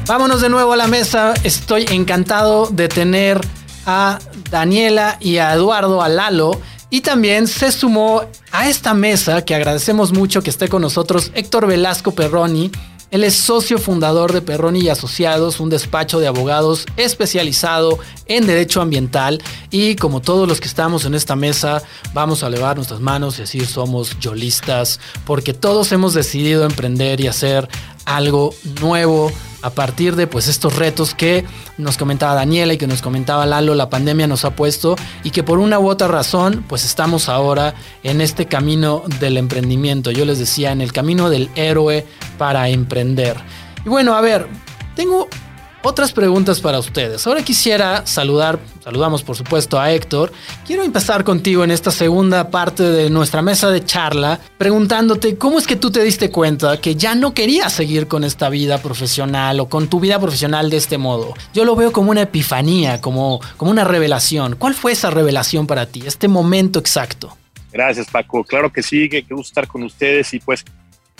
Vámonos 0.06 0.40
de 0.40 0.48
nuevo 0.48 0.72
a 0.72 0.76
la 0.76 0.86
mesa. 0.86 1.34
Estoy 1.42 1.86
encantado 1.90 2.68
de 2.70 2.88
tener 2.88 3.40
a 3.86 4.18
Daniela 4.50 5.16
y 5.20 5.38
a 5.38 5.54
Eduardo, 5.54 6.02
a 6.02 6.08
Lalo 6.08 6.60
y 6.92 7.00
también 7.00 7.48
se 7.48 7.72
sumó 7.72 8.20
a 8.50 8.68
esta 8.68 8.92
mesa, 8.92 9.46
que 9.46 9.54
agradecemos 9.54 10.12
mucho 10.12 10.42
que 10.42 10.50
esté 10.50 10.68
con 10.68 10.82
nosotros, 10.82 11.30
Héctor 11.34 11.66
Velasco 11.66 12.12
Perroni. 12.12 12.70
Él 13.10 13.24
es 13.24 13.34
socio 13.34 13.78
fundador 13.78 14.34
de 14.34 14.42
Perroni 14.42 14.80
y 14.80 14.88
Asociados, 14.90 15.58
un 15.58 15.70
despacho 15.70 16.20
de 16.20 16.26
abogados 16.26 16.84
especializado 16.98 17.98
en 18.26 18.46
derecho 18.46 18.82
ambiental. 18.82 19.42
Y 19.70 19.96
como 19.96 20.20
todos 20.20 20.46
los 20.46 20.60
que 20.60 20.68
estamos 20.68 21.06
en 21.06 21.14
esta 21.14 21.34
mesa, 21.34 21.82
vamos 22.12 22.42
a 22.42 22.48
elevar 22.48 22.76
nuestras 22.76 23.00
manos 23.00 23.38
y 23.38 23.42
decir 23.42 23.66
somos 23.66 24.18
yolistas, 24.20 25.00
porque 25.24 25.54
todos 25.54 25.92
hemos 25.92 26.12
decidido 26.12 26.66
emprender 26.66 27.22
y 27.22 27.26
hacer 27.26 27.70
algo 28.04 28.54
nuevo, 28.82 29.32
a 29.62 29.70
partir 29.70 30.16
de 30.16 30.26
pues 30.26 30.48
estos 30.48 30.76
retos 30.76 31.14
que 31.14 31.44
nos 31.78 31.96
comentaba 31.96 32.34
Daniela 32.34 32.74
y 32.74 32.78
que 32.78 32.86
nos 32.86 33.02
comentaba 33.02 33.46
Lalo, 33.46 33.74
la 33.74 33.88
pandemia 33.88 34.26
nos 34.26 34.44
ha 34.44 34.54
puesto 34.54 34.96
y 35.24 35.30
que 35.30 35.42
por 35.42 35.58
una 35.58 35.78
u 35.78 35.88
otra 35.88 36.08
razón 36.08 36.64
pues 36.68 36.84
estamos 36.84 37.28
ahora 37.28 37.74
en 38.02 38.20
este 38.20 38.46
camino 38.46 39.02
del 39.20 39.36
emprendimiento. 39.36 40.10
Yo 40.10 40.24
les 40.24 40.38
decía, 40.38 40.72
en 40.72 40.80
el 40.80 40.92
camino 40.92 41.30
del 41.30 41.48
héroe 41.54 42.06
para 42.38 42.68
emprender. 42.68 43.36
Y 43.84 43.88
bueno, 43.88 44.14
a 44.14 44.20
ver, 44.20 44.46
tengo 44.94 45.28
otras 45.82 46.12
preguntas 46.12 46.60
para 46.60 46.78
ustedes. 46.78 47.26
Ahora 47.26 47.42
quisiera 47.42 48.06
saludar, 48.06 48.58
saludamos 48.82 49.22
por 49.22 49.36
supuesto 49.36 49.80
a 49.80 49.92
Héctor. 49.92 50.32
Quiero 50.66 50.82
empezar 50.82 51.24
contigo 51.24 51.64
en 51.64 51.70
esta 51.70 51.90
segunda 51.90 52.50
parte 52.50 52.82
de 52.82 53.10
nuestra 53.10 53.42
mesa 53.42 53.70
de 53.70 53.84
charla, 53.84 54.40
preguntándote 54.58 55.36
cómo 55.36 55.58
es 55.58 55.66
que 55.66 55.76
tú 55.76 55.90
te 55.90 56.02
diste 56.02 56.30
cuenta 56.30 56.80
que 56.80 56.94
ya 56.94 57.14
no 57.14 57.34
querías 57.34 57.72
seguir 57.72 58.08
con 58.08 58.24
esta 58.24 58.48
vida 58.48 58.78
profesional 58.78 59.60
o 59.60 59.68
con 59.68 59.88
tu 59.88 60.00
vida 60.00 60.18
profesional 60.18 60.70
de 60.70 60.76
este 60.76 60.98
modo. 60.98 61.34
Yo 61.52 61.64
lo 61.64 61.76
veo 61.76 61.92
como 61.92 62.10
una 62.10 62.22
epifanía, 62.22 63.00
como, 63.00 63.40
como 63.56 63.70
una 63.70 63.84
revelación. 63.84 64.56
¿Cuál 64.56 64.74
fue 64.74 64.92
esa 64.92 65.10
revelación 65.10 65.66
para 65.66 65.86
ti, 65.86 66.02
este 66.06 66.28
momento 66.28 66.78
exacto? 66.78 67.36
Gracias 67.72 68.06
Paco, 68.10 68.44
claro 68.44 68.70
que 68.70 68.82
sí, 68.82 69.08
que, 69.08 69.22
gusto 69.22 69.42
estar 69.42 69.66
con 69.66 69.82
ustedes 69.82 70.34
y 70.34 70.40
pues 70.40 70.64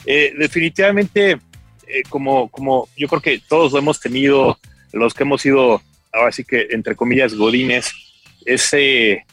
eh, 0.04 0.32
definitivamente 0.38 1.38
eh, 1.92 2.02
como, 2.08 2.48
como 2.48 2.88
yo 2.96 3.06
creo 3.08 3.20
que 3.20 3.40
todos 3.48 3.72
lo 3.72 3.78
hemos 3.78 4.00
tenido, 4.00 4.58
los 4.92 5.14
que 5.14 5.24
hemos 5.24 5.42
sido, 5.42 5.82
ahora 6.12 6.32
sí 6.32 6.44
que 6.44 6.68
entre 6.70 6.96
comillas, 6.96 7.34
godines, 7.34 7.92
ese, 8.46 9.24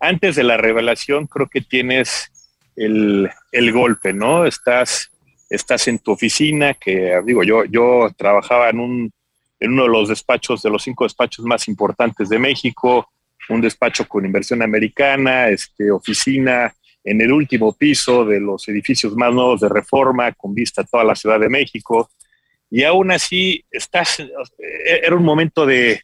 antes 0.00 0.36
de 0.36 0.44
la 0.44 0.56
revelación 0.56 1.26
creo 1.26 1.48
que 1.48 1.60
tienes 1.60 2.30
el, 2.76 3.28
el 3.52 3.72
golpe, 3.72 4.12
¿no? 4.12 4.46
Estás, 4.46 5.10
estás 5.50 5.88
en 5.88 5.98
tu 5.98 6.12
oficina, 6.12 6.74
que 6.74 7.20
digo, 7.24 7.42
yo, 7.42 7.64
yo 7.64 8.10
trabajaba 8.16 8.70
en, 8.70 8.80
un, 8.80 9.12
en 9.60 9.72
uno 9.72 9.84
de 9.84 9.88
los 9.88 10.08
despachos, 10.08 10.62
de 10.62 10.70
los 10.70 10.82
cinco 10.82 11.04
despachos 11.04 11.44
más 11.44 11.68
importantes 11.68 12.28
de 12.28 12.38
México, 12.38 13.08
un 13.48 13.60
despacho 13.60 14.06
con 14.06 14.24
inversión 14.24 14.62
americana, 14.62 15.48
este, 15.48 15.90
oficina 15.90 16.74
en 17.04 17.20
el 17.20 17.32
último 17.32 17.72
piso 17.74 18.24
de 18.24 18.40
los 18.40 18.66
edificios 18.68 19.14
más 19.14 19.32
nuevos 19.32 19.60
de 19.60 19.68
reforma, 19.68 20.32
con 20.32 20.54
vista 20.54 20.80
a 20.80 20.84
toda 20.84 21.04
la 21.04 21.14
Ciudad 21.14 21.38
de 21.38 21.50
México. 21.50 22.10
Y 22.70 22.82
aún 22.82 23.12
así, 23.12 23.64
estás, 23.70 24.20
eh, 24.20 24.30
era 25.02 25.14
un 25.14 25.22
momento 25.22 25.66
de, 25.66 26.00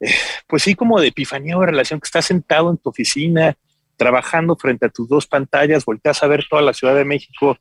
eh, 0.00 0.14
pues 0.48 0.64
sí, 0.64 0.74
como 0.74 1.00
de 1.00 1.08
epifanía 1.08 1.56
o 1.56 1.64
relación, 1.64 2.00
que 2.00 2.06
estás 2.06 2.26
sentado 2.26 2.70
en 2.70 2.78
tu 2.78 2.90
oficina, 2.90 3.56
trabajando 3.96 4.56
frente 4.56 4.86
a 4.86 4.88
tus 4.88 5.08
dos 5.08 5.26
pantallas, 5.26 5.84
volteas 5.84 6.22
a 6.22 6.26
ver 6.26 6.44
toda 6.50 6.62
la 6.62 6.74
Ciudad 6.74 6.96
de 6.96 7.04
México, 7.04 7.56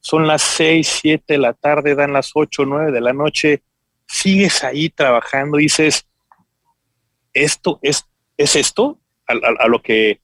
son 0.00 0.26
las 0.26 0.42
seis, 0.42 0.88
siete 1.00 1.34
de 1.34 1.38
la 1.38 1.54
tarde, 1.54 1.94
dan 1.94 2.12
las 2.12 2.32
ocho, 2.34 2.66
nueve 2.66 2.90
de 2.90 3.00
la 3.00 3.12
noche, 3.12 3.62
sigues 4.06 4.64
ahí 4.64 4.90
trabajando, 4.90 5.58
dices, 5.58 6.06
esto 7.32 7.78
es, 7.82 8.04
es 8.36 8.56
esto 8.56 8.98
a 9.26 9.68
lo 9.68 9.80
que 9.80 10.20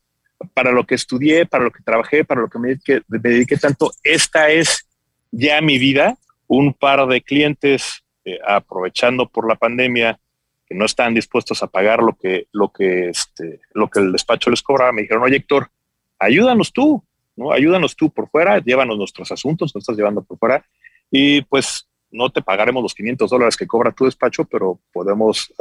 para 0.54 0.73
lo 0.73 0.87
que 0.87 0.94
estudié, 0.94 1.47
para 1.47 1.64
lo 1.64 1.70
que 1.70 1.82
trabajé, 1.82 2.25
para 2.25 2.40
lo 2.40 2.49
que 2.49 2.59
me 2.59 2.68
dediqué, 2.68 3.02
me 3.09 3.18
dediqué 3.18 3.56
tanto, 3.56 3.92
esta 4.02 4.50
es 4.50 4.87
ya 5.30 5.61
mi 5.61 5.78
vida, 5.78 6.16
un 6.47 6.73
par 6.75 7.06
de 7.06 7.20
clientes 7.20 8.02
eh, 8.25 8.38
aprovechando 8.47 9.28
por 9.28 9.49
la 9.49 9.54
pandemia, 9.54 10.18
que 10.66 10.75
no 10.75 10.85
están 10.85 11.14
dispuestos 11.14 11.62
a 11.62 11.66
pagar 11.66 12.02
lo 12.02 12.14
que, 12.14 12.47
lo 12.52 12.70
que, 12.70 13.09
este, 13.09 13.61
lo 13.73 13.88
que 13.88 14.00
el 14.00 14.12
despacho 14.12 14.50
les 14.50 14.62
cobraba, 14.62 14.92
me 14.92 15.02
dijeron, 15.02 15.23
oye 15.23 15.37
Héctor, 15.37 15.70
ayúdanos 16.18 16.73
tú, 16.73 17.02
¿no? 17.37 17.52
Ayúdanos 17.52 17.97
tú 17.97 18.11
por 18.11 18.28
fuera, 18.28 18.59
llévanos 18.59 18.99
nuestros 18.99 19.32
asuntos, 19.32 19.75
nos 19.75 19.82
estás 19.82 19.97
llevando 19.97 20.23
por 20.23 20.38
fuera, 20.38 20.64
y 21.11 21.42
pues 21.42 21.88
no 22.11 22.30
te 22.30 22.42
pagaremos 22.42 22.82
los 22.82 22.94
500 22.94 23.30
dólares 23.30 23.56
que 23.56 23.66
cobra 23.66 23.92
tu 23.92 24.04
despacho, 24.04 24.44
pero 24.44 24.80
podemos 24.92 25.52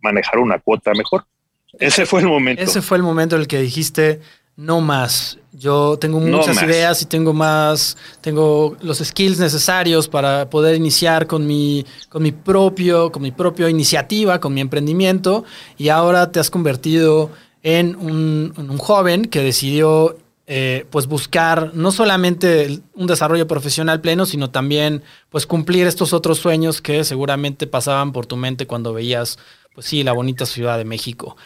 manejar 0.00 0.38
una 0.38 0.58
cuota 0.58 0.92
mejor. 0.94 1.24
Ese 1.78 2.06
fue 2.06 2.20
el 2.20 2.26
momento. 2.26 2.62
Ese 2.62 2.82
fue 2.82 2.96
el 2.96 3.02
momento 3.02 3.36
en 3.36 3.42
el 3.42 3.48
que 3.48 3.60
dijiste, 3.60 4.20
no 4.56 4.80
más. 4.80 5.38
Yo 5.52 5.98
tengo 5.98 6.20
muchas 6.20 6.62
ideas 6.62 7.02
y 7.02 7.06
tengo 7.06 7.32
más, 7.32 7.96
tengo 8.20 8.76
los 8.82 8.98
skills 8.98 9.38
necesarios 9.38 10.08
para 10.08 10.48
poder 10.48 10.76
iniciar 10.76 11.26
con 11.26 11.46
mi, 11.46 11.84
con 12.08 12.22
mi 12.22 12.32
propio, 12.32 13.10
con 13.10 13.22
mi 13.22 13.30
propia 13.30 13.68
iniciativa, 13.68 14.38
con 14.38 14.54
mi 14.54 14.60
emprendimiento. 14.60 15.44
Y 15.76 15.88
ahora 15.88 16.30
te 16.30 16.40
has 16.40 16.50
convertido 16.50 17.30
en 17.62 17.96
un, 17.96 18.54
un 18.56 18.78
joven 18.78 19.24
que 19.24 19.40
decidió 19.42 20.16
eh, 20.52 20.84
pues 20.90 21.06
buscar 21.06 21.70
no 21.74 21.92
solamente 21.92 22.80
un 22.94 23.06
desarrollo 23.06 23.46
profesional 23.46 24.00
pleno, 24.00 24.26
sino 24.26 24.50
también 24.50 25.04
pues 25.28 25.46
cumplir 25.46 25.86
estos 25.86 26.12
otros 26.12 26.38
sueños 26.38 26.82
que 26.82 27.04
seguramente 27.04 27.68
pasaban 27.68 28.10
por 28.10 28.26
tu 28.26 28.36
mente 28.36 28.66
cuando 28.66 28.92
veías, 28.92 29.38
pues 29.74 29.86
sí, 29.86 30.02
la 30.02 30.12
bonita 30.12 30.46
Ciudad 30.46 30.78
de 30.78 30.84
México. 30.84 31.36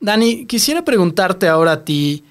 Dani, 0.00 0.46
quisiera 0.46 0.84
preguntarte 0.84 1.48
ahora 1.48 1.72
a 1.72 1.84
ti, 1.84 2.24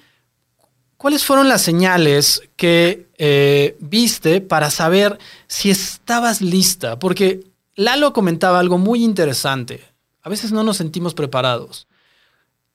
¿cuáles 0.96 1.24
fueron 1.24 1.48
las 1.48 1.62
señales 1.62 2.42
que 2.56 3.08
eh, 3.18 3.76
viste 3.80 4.40
para 4.40 4.70
saber 4.70 5.18
si 5.46 5.70
estabas 5.70 6.40
lista? 6.40 6.98
Porque 6.98 7.44
Lalo 7.76 8.12
comentaba 8.12 8.60
algo 8.60 8.78
muy 8.78 9.02
interesante. 9.04 9.84
A 10.22 10.28
veces 10.28 10.52
no 10.52 10.62
nos 10.62 10.76
sentimos 10.76 11.14
preparados 11.14 11.86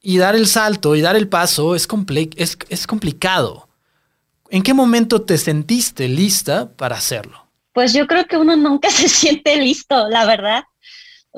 y 0.02 0.18
dar 0.18 0.36
el 0.36 0.48
salto 0.48 0.96
y 0.96 1.02
dar 1.02 1.16
el 1.16 1.28
paso 1.28 1.76
es, 1.76 1.88
es, 2.36 2.58
es 2.70 2.88
complicado. 2.88 3.68
¿En 4.50 4.64
qué 4.64 4.74
momento 4.74 5.22
te 5.22 5.38
sentiste 5.38 6.08
lista 6.08 6.72
para 6.76 6.96
hacerlo? 6.96 7.48
Pues 7.74 7.94
yo 7.94 8.08
creo 8.08 8.26
que 8.26 8.38
uno 8.38 8.56
nunca 8.56 8.90
se 8.92 9.10
siente 9.10 9.58
listo, 9.58 10.08
la 10.10 10.26
verdad. 10.26 10.64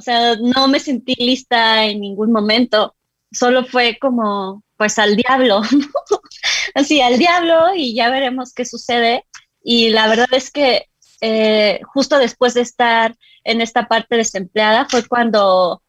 O 0.02 0.04
sea, 0.04 0.36
no 0.36 0.68
me 0.68 0.80
sentí 0.80 1.14
lista 1.14 1.86
en 1.86 2.02
ningún 2.02 2.32
momento. 2.32 2.96
Solo 3.32 3.66
fue 3.66 4.00
como, 4.02 4.64
pues 4.76 4.98
al 4.98 5.16
diablo, 5.16 5.62
así 6.74 7.02
al 7.02 7.20
diablo 7.20 7.76
y 7.76 7.94
ya 7.94 8.10
veremos 8.10 8.52
qué 8.52 8.66
sucede. 8.66 9.28
Y 9.64 9.92
la 9.92 10.08
verdad 10.08 10.30
es 10.32 10.50
que 10.50 10.88
eh, 11.22 11.82
justo 11.86 12.18
después 12.18 12.56
de 12.56 12.62
estar 12.62 13.16
en 13.44 13.62
esta 13.62 13.88
parte 13.88 14.16
desempleada 14.18 14.88
fue 14.90 15.08
cuando 15.08 15.84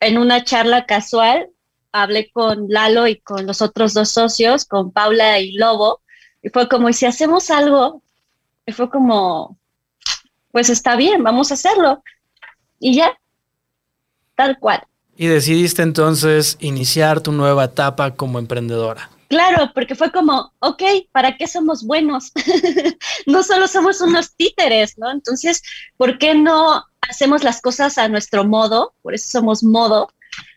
en 0.00 0.16
una 0.16 0.42
charla 0.42 0.86
casual 0.86 1.50
hablé 1.92 2.30
con 2.30 2.64
Lalo 2.70 3.08
y 3.08 3.20
con 3.20 3.46
los 3.46 3.60
otros 3.60 3.92
dos 3.92 4.08
socios, 4.08 4.64
con 4.64 4.90
Paula 4.90 5.38
y 5.38 5.52
Lobo, 5.52 6.00
y 6.40 6.48
fue 6.48 6.66
como, 6.66 6.88
¿y 6.88 6.94
si 6.94 7.04
hacemos 7.04 7.50
algo? 7.50 8.02
Y 8.64 8.72
fue 8.72 8.88
como, 8.88 9.58
pues 10.50 10.70
está 10.70 10.96
bien, 10.96 11.22
vamos 11.22 11.50
a 11.50 11.54
hacerlo. 11.54 12.02
Y 12.78 12.94
ya, 12.94 13.19
tal 14.40 14.58
cual. 14.58 14.82
Y 15.16 15.26
decidiste 15.26 15.82
entonces 15.82 16.56
iniciar 16.60 17.20
tu 17.20 17.30
nueva 17.30 17.64
etapa 17.64 18.12
como 18.12 18.38
emprendedora. 18.38 19.10
Claro, 19.28 19.70
porque 19.74 19.94
fue 19.94 20.10
como, 20.10 20.52
ok, 20.60 20.82
¿para 21.12 21.36
qué 21.36 21.46
somos 21.46 21.84
buenos? 21.84 22.32
no 23.26 23.42
solo 23.42 23.68
somos 23.68 24.00
unos 24.00 24.34
títeres, 24.34 24.96
¿no? 24.96 25.10
Entonces, 25.10 25.62
¿por 25.98 26.16
qué 26.18 26.34
no 26.34 26.82
hacemos 27.02 27.44
las 27.44 27.60
cosas 27.60 27.98
a 27.98 28.08
nuestro 28.08 28.44
modo? 28.44 28.94
Por 29.02 29.14
eso 29.14 29.28
somos 29.28 29.62
modo 29.62 30.08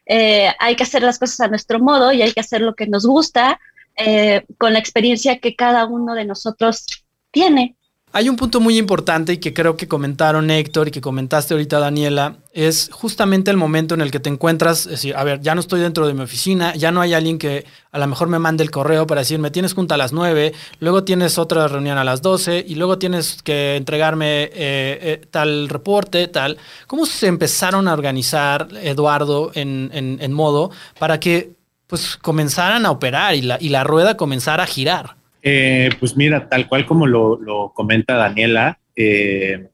eh, 0.05 0.49
hay 0.59 0.75
que 0.75 0.83
hacer 0.83 1.01
las 1.01 1.19
cosas 1.19 1.39
a 1.41 1.47
nuestro 1.47 1.79
modo 1.79 2.11
y 2.11 2.21
hay 2.21 2.31
que 2.33 2.41
hacer 2.41 2.61
lo 2.61 2.75
que 2.75 2.87
nos 2.87 3.05
gusta 3.05 3.59
eh, 3.95 4.45
con 4.57 4.73
la 4.73 4.79
experiencia 4.79 5.39
que 5.39 5.55
cada 5.55 5.85
uno 5.85 6.13
de 6.13 6.25
nosotros 6.25 6.85
tiene. 7.31 7.75
Hay 8.15 8.29
un 8.29 8.35
punto 8.35 8.59
muy 8.59 8.77
importante 8.77 9.33
y 9.33 9.37
que 9.37 9.55
creo 9.55 9.75
que 9.75 9.87
comentaron 9.87 10.51
Héctor 10.51 10.87
y 10.87 10.91
que 10.91 11.01
comentaste 11.01 11.55
ahorita 11.55 11.79
Daniela, 11.79 12.35
es 12.51 12.91
justamente 12.93 13.49
el 13.49 13.57
momento 13.57 13.95
en 13.95 14.01
el 14.01 14.11
que 14.11 14.19
te 14.19 14.29
encuentras, 14.29 14.81
es 14.81 14.91
decir, 14.91 15.15
a 15.15 15.23
ver, 15.23 15.41
ya 15.41 15.55
no 15.55 15.61
estoy 15.61 15.81
dentro 15.81 16.05
de 16.05 16.13
mi 16.13 16.21
oficina, 16.21 16.75
ya 16.75 16.91
no 16.91 17.01
hay 17.01 17.15
alguien 17.15 17.39
que 17.39 17.65
a 17.91 17.97
lo 17.97 18.05
mejor 18.05 18.27
me 18.27 18.37
mande 18.37 18.63
el 18.63 18.69
correo 18.69 19.07
para 19.07 19.21
decirme, 19.21 19.49
tienes 19.49 19.73
junta 19.73 19.95
a 19.95 19.97
las 19.97 20.13
9, 20.13 20.53
luego 20.79 21.03
tienes 21.03 21.39
otra 21.39 21.67
reunión 21.67 21.97
a 21.97 22.03
las 22.03 22.21
12 22.21 22.63
y 22.67 22.75
luego 22.75 22.99
tienes 22.99 23.41
que 23.41 23.77
entregarme 23.77 24.43
eh, 24.43 24.51
eh, 24.53 25.21
tal 25.31 25.67
reporte, 25.67 26.27
tal. 26.27 26.59
¿Cómo 26.85 27.07
se 27.07 27.25
empezaron 27.25 27.87
a 27.87 27.93
organizar, 27.93 28.67
Eduardo, 28.83 29.49
en, 29.55 29.89
en, 29.91 30.33
modo 30.33 30.69
para 30.99 31.19
que 31.19 31.55
pues 31.87 32.15
comenzaran 32.17 32.85
a 32.85 32.91
operar 32.91 33.33
y 33.33 33.41
la, 33.41 33.57
y 33.59 33.69
la 33.69 33.83
rueda 33.83 34.17
comenzara 34.17 34.65
a 34.65 34.67
girar? 34.67 35.22
Eh, 35.45 35.89
pues 35.99 36.15
mira, 36.15 36.47
tal 36.47 36.69
cual 36.69 36.85
como 36.85 37.05
lo, 37.05 37.73
comenta 37.75 38.15
Daniela, 38.15 38.79
eh, 38.95 39.67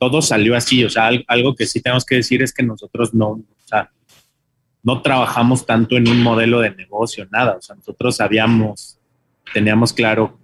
todo 0.00 0.22
salió 0.22 0.56
así. 0.56 0.82
O 0.82 0.88
sea, 0.88 1.10
algo 1.26 1.54
que 1.54 1.66
sí 1.66 1.82
tenemos 1.82 2.06
que 2.06 2.16
decir 2.16 2.42
es 2.42 2.54
que 2.54 2.62
nosotros 2.62 3.12
no, 3.12 3.44
no 4.82 5.02
trabajamos 5.02 5.66
tanto 5.66 5.96
en 5.96 6.08
un 6.08 6.22
modelo 6.22 6.60
de 6.60 6.74
negocio, 6.74 7.26
nada. 7.30 7.56
O 7.58 7.62
sea, 7.62 7.76
nosotros 7.76 8.16
sabíamos, 8.16 8.98
teníamos 9.52 9.92
claro, 9.92 10.38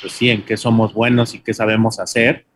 pues 0.00 0.14
sí, 0.14 0.30
en 0.30 0.42
qué 0.42 0.56
somos 0.56 0.94
buenos 0.94 1.34
y 1.34 1.40
qué 1.40 1.52
sabemos 1.52 2.00
hacer. 2.00 2.46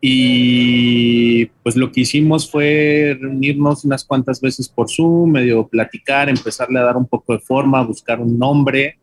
Y 0.00 1.46
pues 1.62 1.76
lo 1.76 1.92
que 1.92 2.00
hicimos 2.00 2.50
fue 2.50 3.16
reunirnos 3.20 3.84
unas 3.84 4.04
cuantas 4.04 4.40
veces 4.40 4.68
por 4.68 4.90
Zoom, 4.90 5.30
medio 5.30 5.68
platicar, 5.68 6.28
empezarle 6.28 6.80
a 6.80 6.82
dar 6.82 6.96
un 6.96 7.06
poco 7.06 7.34
de 7.34 7.38
forma, 7.38 7.82
buscar 7.82 8.18
un 8.20 8.36
nombre 8.36 8.98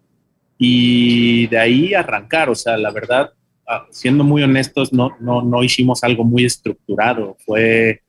y 0.61 1.47
de 1.47 1.57
ahí 1.57 1.93
arrancar. 1.95 2.49
O 2.49 2.55
sea, 2.55 2.77
la 2.77 2.91
verdad, 2.91 3.31
ah, 3.65 3.87
siendo 3.89 4.23
muy 4.23 4.43
honestos, 4.43 4.93
no, 4.93 5.15
no, 5.19 5.41
no 5.41 5.63
hicimos 5.63 6.03
algo 6.03 6.23
muy 6.23 6.45
estructurado. 6.45 7.37
Fue, 7.45 8.03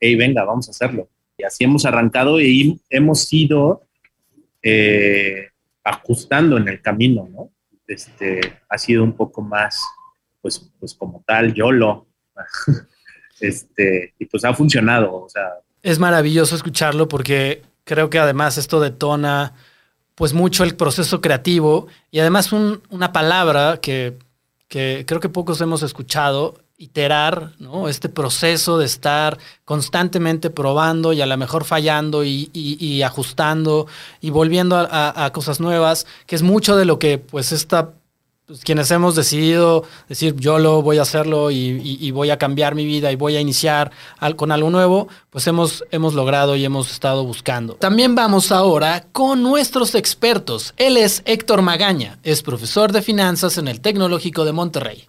hey, 0.00 0.14
venga, 0.14 0.44
vamos 0.44 0.68
a 0.68 0.70
hacerlo. 0.70 1.10
Y 1.36 1.44
así 1.44 1.64
hemos 1.64 1.84
arrancado 1.84 2.40
y 2.40 2.80
hemos 2.88 3.30
ido 3.32 3.82
eh, 4.62 5.48
ajustando 5.84 6.56
en 6.56 6.68
el 6.68 6.80
camino, 6.80 7.28
¿no? 7.30 7.50
Este, 7.86 8.40
ha 8.68 8.78
sido 8.78 9.02
un 9.02 9.14
poco 9.14 9.42
más, 9.42 9.82
pues, 10.40 10.70
pues 10.78 10.94
como 10.94 11.24
tal, 11.26 11.52
YOLO. 11.54 12.06
este, 13.40 14.14
y 14.18 14.26
pues 14.26 14.44
ha 14.44 14.54
funcionado, 14.54 15.12
o 15.12 15.28
sea. 15.28 15.54
Es 15.82 15.98
maravilloso 15.98 16.54
escucharlo 16.54 17.08
porque 17.08 17.62
creo 17.84 18.10
que 18.10 18.18
además 18.18 18.58
esto 18.58 18.80
detona 18.80 19.54
pues 20.18 20.34
mucho 20.34 20.64
el 20.64 20.74
proceso 20.74 21.20
creativo 21.20 21.86
y 22.10 22.18
además 22.18 22.50
una 22.52 23.12
palabra 23.12 23.78
que, 23.80 24.18
creo 24.68 25.20
que 25.20 25.28
pocos 25.28 25.60
hemos 25.60 25.84
escuchado, 25.84 26.58
iterar, 26.76 27.52
¿no? 27.60 27.88
Este 27.88 28.08
proceso 28.08 28.78
de 28.78 28.84
estar 28.84 29.38
constantemente 29.64 30.50
probando 30.50 31.12
y 31.12 31.20
a 31.20 31.26
lo 31.26 31.36
mejor 31.36 31.64
fallando 31.64 32.24
y, 32.24 33.02
ajustando 33.02 33.86
y 34.20 34.30
volviendo 34.30 34.76
a, 34.76 35.24
a, 35.24 35.32
cosas 35.32 35.60
nuevas, 35.60 36.04
que 36.26 36.34
es 36.34 36.42
mucho 36.42 36.76
de 36.76 36.84
lo 36.84 36.98
que 36.98 37.18
pues 37.18 37.52
esta 37.52 37.92
pues, 38.48 38.64
quienes 38.64 38.90
hemos 38.90 39.14
decidido 39.14 39.84
decir 40.08 40.34
yo 40.36 40.58
lo 40.58 40.80
voy 40.80 40.96
a 40.96 41.02
hacerlo 41.02 41.50
y, 41.50 42.10
voy 42.12 42.30
a 42.30 42.38
cambiar 42.38 42.74
mi 42.74 42.86
vida 42.86 43.12
y 43.12 43.16
voy 43.16 43.36
a 43.36 43.40
iniciar 43.40 43.92
con 44.36 44.50
algo 44.50 44.70
nuevo, 44.70 45.06
pues 45.28 45.46
hemos, 45.46 45.84
hemos 45.90 46.14
logrado 46.14 46.56
y 46.56 46.64
hemos 46.64 46.90
estado 46.90 47.24
buscando. 47.24 47.74
También 47.74 48.14
vamos 48.14 48.50
ahora 48.50 49.04
con 49.12 49.42
nuestros 49.42 49.94
expertos. 49.94 50.72
Él 50.78 50.96
es 50.96 51.22
Héctor 51.26 51.60
Magaña, 51.60 52.18
es 52.22 52.42
profesor 52.42 52.90
de 52.90 53.02
finanzas 53.02 53.58
en 53.58 53.68
el 53.68 53.82
Tecnológico 53.82 54.46
de 54.46 54.52
Monterrey. 54.52 55.04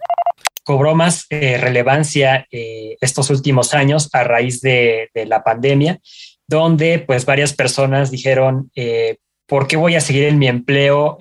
Cobró 0.65 0.93
más 0.93 1.25
eh, 1.30 1.58
relevancia 1.58 2.45
eh, 2.52 2.97
estos 2.99 3.30
últimos 3.30 3.73
años 3.73 4.10
a 4.12 4.25
raíz 4.25 4.60
de, 4.60 5.10
la 5.13 5.41
pandemia, 5.43 5.99
donde 6.45 6.99
pues 6.99 7.25
varias 7.25 7.54
personas 7.54 8.12
dijeron, 8.12 8.69
eh, 8.75 9.17
¿por 9.47 9.65
qué 9.65 9.78
voy 9.78 9.95
a 9.95 10.02
seguir 10.02 10.25
en 10.25 10.38
mi 10.38 10.47
empleo? 10.47 11.17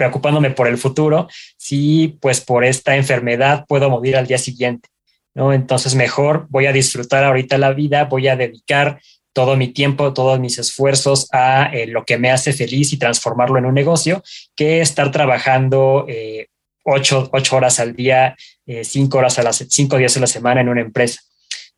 Preocupándome 0.00 0.50
por 0.50 0.66
el 0.66 0.78
futuro 0.78 1.28
si 1.58 2.16
pues 2.22 2.40
por 2.40 2.64
esta 2.64 2.96
enfermedad 2.96 3.66
puedo 3.68 3.90
morir 3.90 4.16
al 4.16 4.26
día 4.26 4.38
siguiente, 4.38 4.88
¿no? 5.34 5.52
Entonces 5.52 5.94
mejor 5.94 6.46
voy 6.48 6.64
a 6.64 6.72
disfrutar 6.72 7.22
ahorita 7.22 7.58
la 7.58 7.74
vida, 7.74 8.04
voy 8.04 8.26
a 8.26 8.34
dedicar 8.34 8.98
todo 9.34 9.58
mi 9.58 9.68
tiempo, 9.68 10.14
todos 10.14 10.40
mis 10.40 10.58
esfuerzos 10.58 11.28
a 11.32 11.66
eh, 11.74 11.86
lo 11.86 12.06
que 12.06 12.16
me 12.16 12.30
hace 12.30 12.54
feliz 12.54 12.94
y 12.94 12.98
transformarlo 12.98 13.58
en 13.58 13.66
un 13.66 13.74
negocio, 13.74 14.22
que 14.56 14.80
estar 14.80 15.10
trabajando 15.10 16.06
eh, 16.08 16.46
ocho, 16.82 17.30
horas 17.52 17.78
al 17.78 17.94
día, 17.94 18.34
eh, 18.64 18.82
cinco 18.84 19.18
horas 19.18 19.38
a 19.38 19.42
las 19.42 19.66
cinco 19.68 19.98
días 19.98 20.16
a 20.16 20.20
la 20.20 20.26
semana 20.26 20.62
en 20.62 20.70
una 20.70 20.80
empresa. 20.80 21.20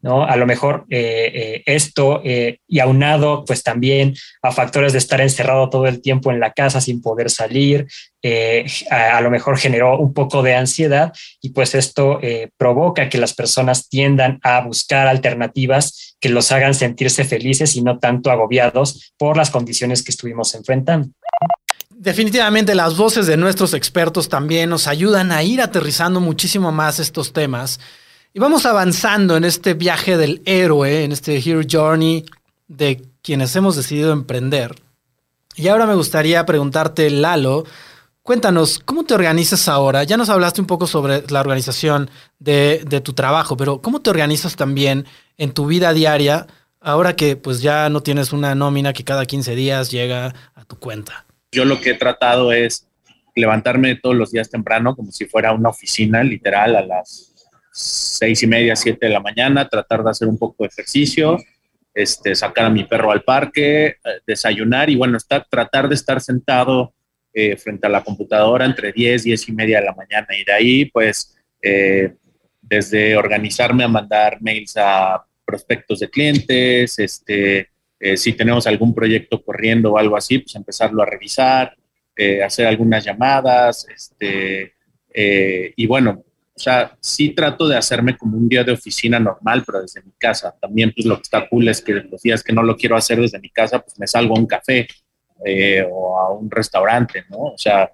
¿No? 0.03 0.25
A 0.25 0.37
lo 0.37 0.47
mejor 0.47 0.85
eh, 0.91 1.31
eh, 1.33 1.63
esto 1.65 2.21
eh, 2.25 2.59
y 2.67 2.81
aunado 2.81 3.45
pues 3.45 3.63
también 3.63 4.15
a 4.43 4.51
factores 4.51 4.93
de 4.93 4.99
estar 4.99 5.21
encerrado 5.21 5.71
todo 5.71 5.87
el 5.87 6.03
tiempo 6.03 6.33
en 6.33 6.41
la 6.41 6.53
casa 6.53 6.81
sin 6.81 7.01
poder 7.01 7.31
salir, 7.31 7.87
a, 8.91 9.17
a, 9.17 9.21
lo 9.21 9.31
mejor 9.31 9.59
generó 9.59 9.99
un 9.99 10.13
poco 10.13 10.43
de 10.43 10.55
ansiedad 10.55 11.13
y 11.41 11.51
pues 11.51 11.75
esto 11.75 12.21
provoca 12.57 13.09
que 13.09 13.19
las 13.19 13.35
personas 13.35 13.89
tiendan 13.89 14.39
a 14.45 14.61
buscar 14.61 15.09
alternativas 15.09 16.17
que 16.21 16.29
los 16.29 16.53
hagan 16.53 16.75
sentirse 16.75 17.25
felices 17.25 17.75
y 17.75 17.83
no 17.83 17.99
tanto 17.99 18.31
agobiados 18.31 19.13
por 19.19 19.37
las 19.37 19.51
condiciones 19.51 20.05
que 20.05 20.13
estuvimos 20.13 20.55
enfrentando. 20.55 21.09
Definitivamente 21.91 22.77
las 22.77 22.97
voces 22.97 23.27
de 23.27 23.37
nuestros 23.37 23.75
expertos 23.75 24.29
también 24.29 24.71
nos 24.71 24.87
ayudan 24.87 25.33
a 25.33 25.43
ir 25.43 25.61
aterrizando 25.61 26.21
muchísimo 26.21 26.71
más 26.71 27.01
estos 27.01 27.33
temas 27.33 27.81
y 28.35 28.41
vamos 28.41 28.65
avanzando 28.65 29.37
en 29.37 29.45
este 29.45 29.75
viaje 29.75 30.17
del 30.17 30.43
héroe, 30.47 31.05
en 31.05 31.13
este 31.13 31.37
Hero 31.37 31.61
Journey 31.69 32.25
de 32.67 33.03
quienes 33.23 33.55
hemos 33.57 33.77
decidido 33.77 34.13
emprender. 34.13 34.75
Y 35.55 35.69
ahora 35.69 35.87
me 35.87 35.95
gustaría 35.95 36.47
preguntarte, 36.47 37.11
Lalo, 37.11 37.65
cuéntanos, 38.23 38.79
¿cómo 38.79 39.05
te 39.05 39.15
organizas 39.15 39.69
ahora? 39.69 40.05
Ya 40.05 40.17
nos 40.17 40.31
hablaste 40.31 40.63
un 40.63 40.67
poco 40.67 40.87
sobre 40.87 41.25
la 41.29 41.41
organización 41.41 42.11
de, 42.39 42.83
de, 42.87 43.01
tu 43.03 43.13
trabajo, 43.13 43.57
pero 43.57 43.83
¿cómo 43.83 44.01
te 44.01 44.09
organizas 44.09 44.57
también 44.57 45.05
en 45.37 45.53
tu 45.53 45.67
vida 45.67 45.93
diaria 45.93 46.47
ahora 46.81 47.15
que 47.17 47.37
pues 47.37 47.61
ya 47.61 47.91
no 47.91 48.03
tienes 48.03 48.33
una 48.33 48.55
nómina 48.55 48.95
que 48.95 49.05
cada 49.05 49.27
15 49.27 49.55
días 49.55 49.91
llega 49.91 50.35
a 50.55 50.65
tu 50.65 50.79
cuenta? 50.79 51.27
Yo 51.53 51.67
lo 51.67 51.81
que 51.83 51.91
he 51.91 51.95
tratado 51.95 52.51
es 52.51 52.87
levantarme 53.35 53.97
todos 53.97 54.17
los 54.17 54.31
días 54.31 54.49
temprano, 54.49 54.97
como 54.97 55.13
si 55.13 55.27
fuera 55.27 55.53
una 55.53 55.69
oficina, 55.69 56.23
literal, 56.23 56.77
a 56.77 56.87
las 56.87 57.32
seis 57.73 58.43
y 58.43 58.47
media, 58.47 58.77
siete 58.77 59.07
de 59.07 59.13
la 59.13 59.21
mañana, 59.21 59.69
tratar 59.69 60.05
de 60.05 60.11
hacer 60.11 60.29
un 60.29 60.39
poco 60.39 60.65
de 60.65 60.69
ejercicio, 60.69 61.39
este, 61.95 62.35
sacar 62.35 62.67
a 62.67 62.71
mi 62.71 62.85
perro 62.85 63.11
al 63.11 63.23
parque, 63.23 63.87
eh, 63.87 63.97
desayunar 64.27 64.91
y 64.91 64.97
bueno, 64.97 65.17
estar, 65.17 65.47
tratar 65.51 65.89
de 65.89 65.95
estar 65.95 66.21
sentado 66.21 66.95
eh, 67.33 67.57
frente 67.57 67.87
a 67.87 67.91
la 67.91 68.05
computadora 68.05 68.67
entre 68.67 68.93
10, 68.93 69.25
10 69.25 69.49
y 69.49 69.53
media 69.53 69.81
de 69.81 69.87
la 69.87 69.95
mañana. 69.95 70.29
Y 70.39 70.45
de 70.45 70.53
ahí, 70.53 70.85
pues, 70.87 71.37
eh, 71.63 72.13
desde 72.61 73.17
organizarme 73.17 73.85
a 73.85 73.89
mandar 73.89 74.41
mails 74.41 74.77
a 74.77 75.25
prospectos 75.45 76.01
de 76.01 76.11
clientes, 76.11 76.99
este, 76.99 77.69
si 78.17 78.33
tenemos 78.33 78.67
algún 78.67 78.95
proyecto 78.95 79.43
corriendo 79.45 79.93
o 79.93 79.99
algo 79.99 80.17
así, 80.17 80.39
pues 80.39 80.57
empezarlo 80.57 81.03
a 81.03 81.07
revisar, 81.07 81.77
hacer 82.45 82.67
algunas 82.67 83.05
llamadas, 83.05 83.87
este, 83.95 84.75
y 85.77 85.87
bueno, 85.87 86.25
o 86.63 86.65
sea, 86.65 86.97
sí 87.01 87.31
trato 87.31 87.67
de 87.67 87.77
hacerme 87.77 88.17
como 88.17 88.37
un 88.37 88.49
día 88.49 88.63
de 88.63 88.71
oficina 88.71 89.19
normal, 89.19 89.65
pero 89.67 89.83
desde 89.83 90.01
mi 90.01 90.13
casa. 90.17 90.55
También, 90.61 90.93
pues 90.95 91.05
lo 91.05 91.17
que 91.17 91.23
está 91.23 91.49
cool 91.49 91.67
es 91.67 91.81
que 91.81 91.95
los 91.95 92.23
días 92.23 92.41
que 92.45 92.53
no 92.53 92.63
lo 92.63 92.77
quiero 92.77 92.95
hacer 92.95 93.21
desde 93.21 93.41
mi 93.41 93.51
casa, 93.51 93.81
pues 93.81 93.99
me 93.99 94.07
salgo 94.07 94.37
a 94.37 94.39
un 94.39 94.47
café 94.47 94.87
eh, 95.45 95.85
o 95.91 96.21
a 96.21 96.31
un 96.31 96.49
restaurante, 96.49 97.25
¿no? 97.29 97.39
O 97.39 97.59
sea, 97.59 97.91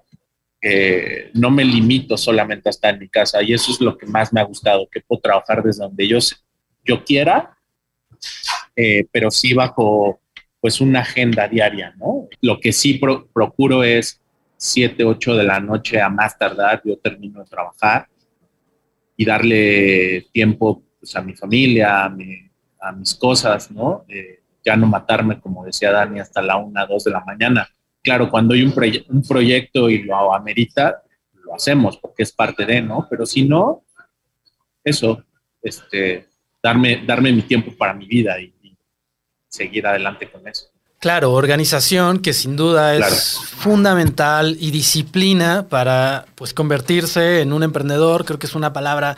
eh, 0.61 1.31
no 1.33 1.49
me 1.49 1.65
limito 1.65 2.15
solamente 2.15 2.69
a 2.69 2.71
estar 2.71 2.93
en 2.93 2.99
mi 2.99 3.09
casa 3.09 3.41
y 3.41 3.53
eso 3.53 3.71
es 3.71 3.81
lo 3.81 3.97
que 3.97 4.05
más 4.05 4.31
me 4.31 4.39
ha 4.39 4.43
gustado, 4.43 4.87
que 4.87 5.01
puedo 5.01 5.19
trabajar 5.19 5.63
desde 5.63 5.81
donde 5.81 6.07
yo, 6.07 6.19
yo 6.85 7.03
quiera, 7.03 7.57
eh, 8.75 9.07
pero 9.11 9.31
sí 9.31 9.55
bajo 9.55 10.21
pues 10.61 10.79
una 10.79 10.99
agenda 10.99 11.47
diaria, 11.47 11.95
¿no? 11.97 12.27
Lo 12.39 12.59
que 12.59 12.71
sí 12.71 13.01
procuro 13.33 13.83
es 13.83 14.21
7, 14.57 15.05
8 15.05 15.37
de 15.37 15.43
la 15.43 15.59
noche 15.59 15.99
a 15.99 16.09
más 16.09 16.37
tardar, 16.37 16.83
yo 16.85 16.99
termino 16.99 17.39
de 17.39 17.49
trabajar 17.49 18.07
y 19.19 19.25
darle 19.25 20.29
tiempo 20.31 20.81
pues, 20.97 21.13
a 21.17 21.21
mi 21.21 21.35
familia, 21.35 22.05
a, 22.05 22.91
mis 22.93 23.15
cosas, 23.15 23.69
¿no? 23.69 24.05
Ya 24.63 24.77
no 24.77 24.87
matarme, 24.87 25.41
como 25.41 25.65
decía 25.65 25.91
Dani, 25.91 26.21
hasta 26.21 26.41
la 26.41 26.55
una, 26.55 26.85
dos 26.85 27.03
de 27.03 27.11
la 27.11 27.19
mañana. 27.25 27.67
Claro, 28.01 28.29
cuando 28.29 28.53
hay 28.53 28.63
un, 28.63 28.71
proyecto 29.27 29.89
y 29.89 30.03
lo 30.03 30.33
amerita, 30.33 31.03
lo 31.33 31.53
hacemos 31.53 31.97
porque 31.97 32.23
es 32.23 32.31
parte 32.31 32.65
de, 32.65 32.81
¿no? 32.81 33.07
Pero 33.09 33.25
si 33.25 33.43
no, 33.43 33.83
eso, 34.85 35.21
este, 35.61 36.27
darme, 36.63 37.03
darme 37.05 37.33
mi 37.33 37.41
tiempo 37.41 37.73
para 37.77 37.93
mi 37.93 38.07
vida 38.07 38.39
y 38.39 38.53
seguir 39.49 39.85
adelante 39.85 40.31
con 40.31 40.47
eso. 40.47 40.71
Claro, 40.99 41.31
organización 41.31 42.19
que 42.19 42.33
sin 42.33 42.57
duda 42.57 42.93
es 42.93 43.39
fundamental 43.39 44.57
y 44.59 44.71
disciplina 44.71 45.65
para 45.69 46.25
pues 46.35 46.53
convertirse 46.53 47.39
en 47.39 47.53
un 47.53 47.63
emprendedor. 47.63 48.25
Creo 48.25 48.37
que 48.37 48.47
es 48.47 48.55
una 48.55 48.73
palabra 48.73 49.17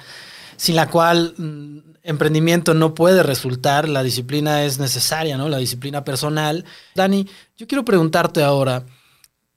sin 0.58 0.76
la 0.76 0.92
cual 0.92 1.34
mm, 1.38 1.80
emprendimiento 2.04 2.76
no 2.76 2.94
puede 2.94 3.24
resultar. 3.24 3.90
La 3.90 4.04
disciplina 4.04 4.64
es 4.64 4.78
necesaria, 4.78 5.38
¿no? 5.38 5.50
La 5.50 5.58
disciplina 5.58 6.04
personal. 6.04 6.66
Dani, 6.94 7.28
yo 7.58 7.66
quiero 7.66 7.84
preguntarte 7.84 8.44
ahora, 8.44 8.86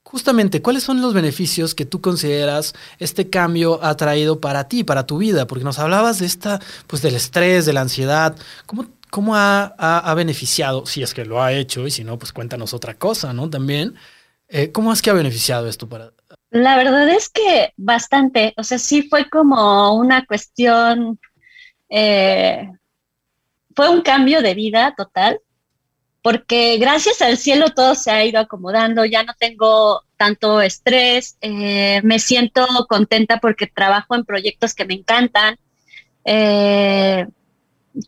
justamente, 0.02 0.62
¿cuáles 0.62 0.82
son 0.82 1.02
los 1.02 1.12
beneficios 1.12 1.74
que 1.74 1.84
tú 1.84 2.00
consideras 2.00 2.72
este 2.98 3.28
cambio 3.28 3.84
ha 3.84 3.98
traído 3.98 4.40
para 4.40 4.66
ti, 4.66 4.82
para 4.82 5.04
tu 5.04 5.18
vida? 5.18 5.46
Porque 5.46 5.64
nos 5.64 5.78
hablabas 5.78 6.20
de 6.20 6.26
esta, 6.26 6.58
pues 6.87 7.02
del 7.02 7.16
estrés, 7.16 7.66
de 7.66 7.74
la 7.74 7.82
ansiedad. 7.82 8.34
¿Cómo 8.64 8.87
¿Cómo 9.14 9.37
ha, 9.37 10.12
beneficiado, 10.16 10.87
si 10.87 11.00
es 11.05 11.14
que 11.14 11.24
lo 11.24 11.40
ha 11.40 11.53
hecho, 11.53 11.87
y 11.87 11.92
si 11.92 12.03
no, 12.03 12.18
pues 12.18 12.33
cuéntanos 12.33 12.74
otra 12.74 12.94
cosa, 12.94 13.33
¿no? 13.33 13.48
También, 13.48 13.94
eh, 14.48 14.72
¿cómo 14.72 14.92
es 14.92 15.03
que 15.03 15.11
ha 15.11 15.12
beneficiado 15.12 15.68
esto 15.68 15.88
para... 15.88 16.11
La 16.50 16.77
verdad 16.77 17.09
es 17.09 17.29
que 17.29 17.72
bastante, 17.77 18.55
o 18.57 18.64
sea, 18.64 18.77
sí 18.77 19.05
fue 19.05 19.31
como 19.31 19.94
una 19.94 20.27
cuestión, 20.27 21.20
eh, 21.90 22.68
fue 23.77 23.88
un 23.88 24.03
cambio 24.03 24.42
de 24.42 24.55
vida 24.55 24.92
total, 24.96 25.38
porque 26.20 26.79
gracias 26.79 27.22
al 27.22 27.38
cielo 27.38 27.70
todo 27.70 27.94
se 27.94 28.11
ha 28.11 28.24
ido 28.24 28.40
acomodando, 28.40 29.05
ya 29.05 29.22
no 29.22 29.35
tengo 29.38 30.03
tanto 30.16 30.61
estrés, 30.61 31.38
eh, 31.40 32.00
me 32.03 32.18
siento 32.18 32.66
contenta 32.88 33.38
porque 33.38 33.68
trabajo 33.68 34.16
en 34.16 34.24
proyectos 34.24 34.74
que 34.74 34.87
me 34.87 34.94
encantan. 34.94 35.57
Eh, 36.24 37.29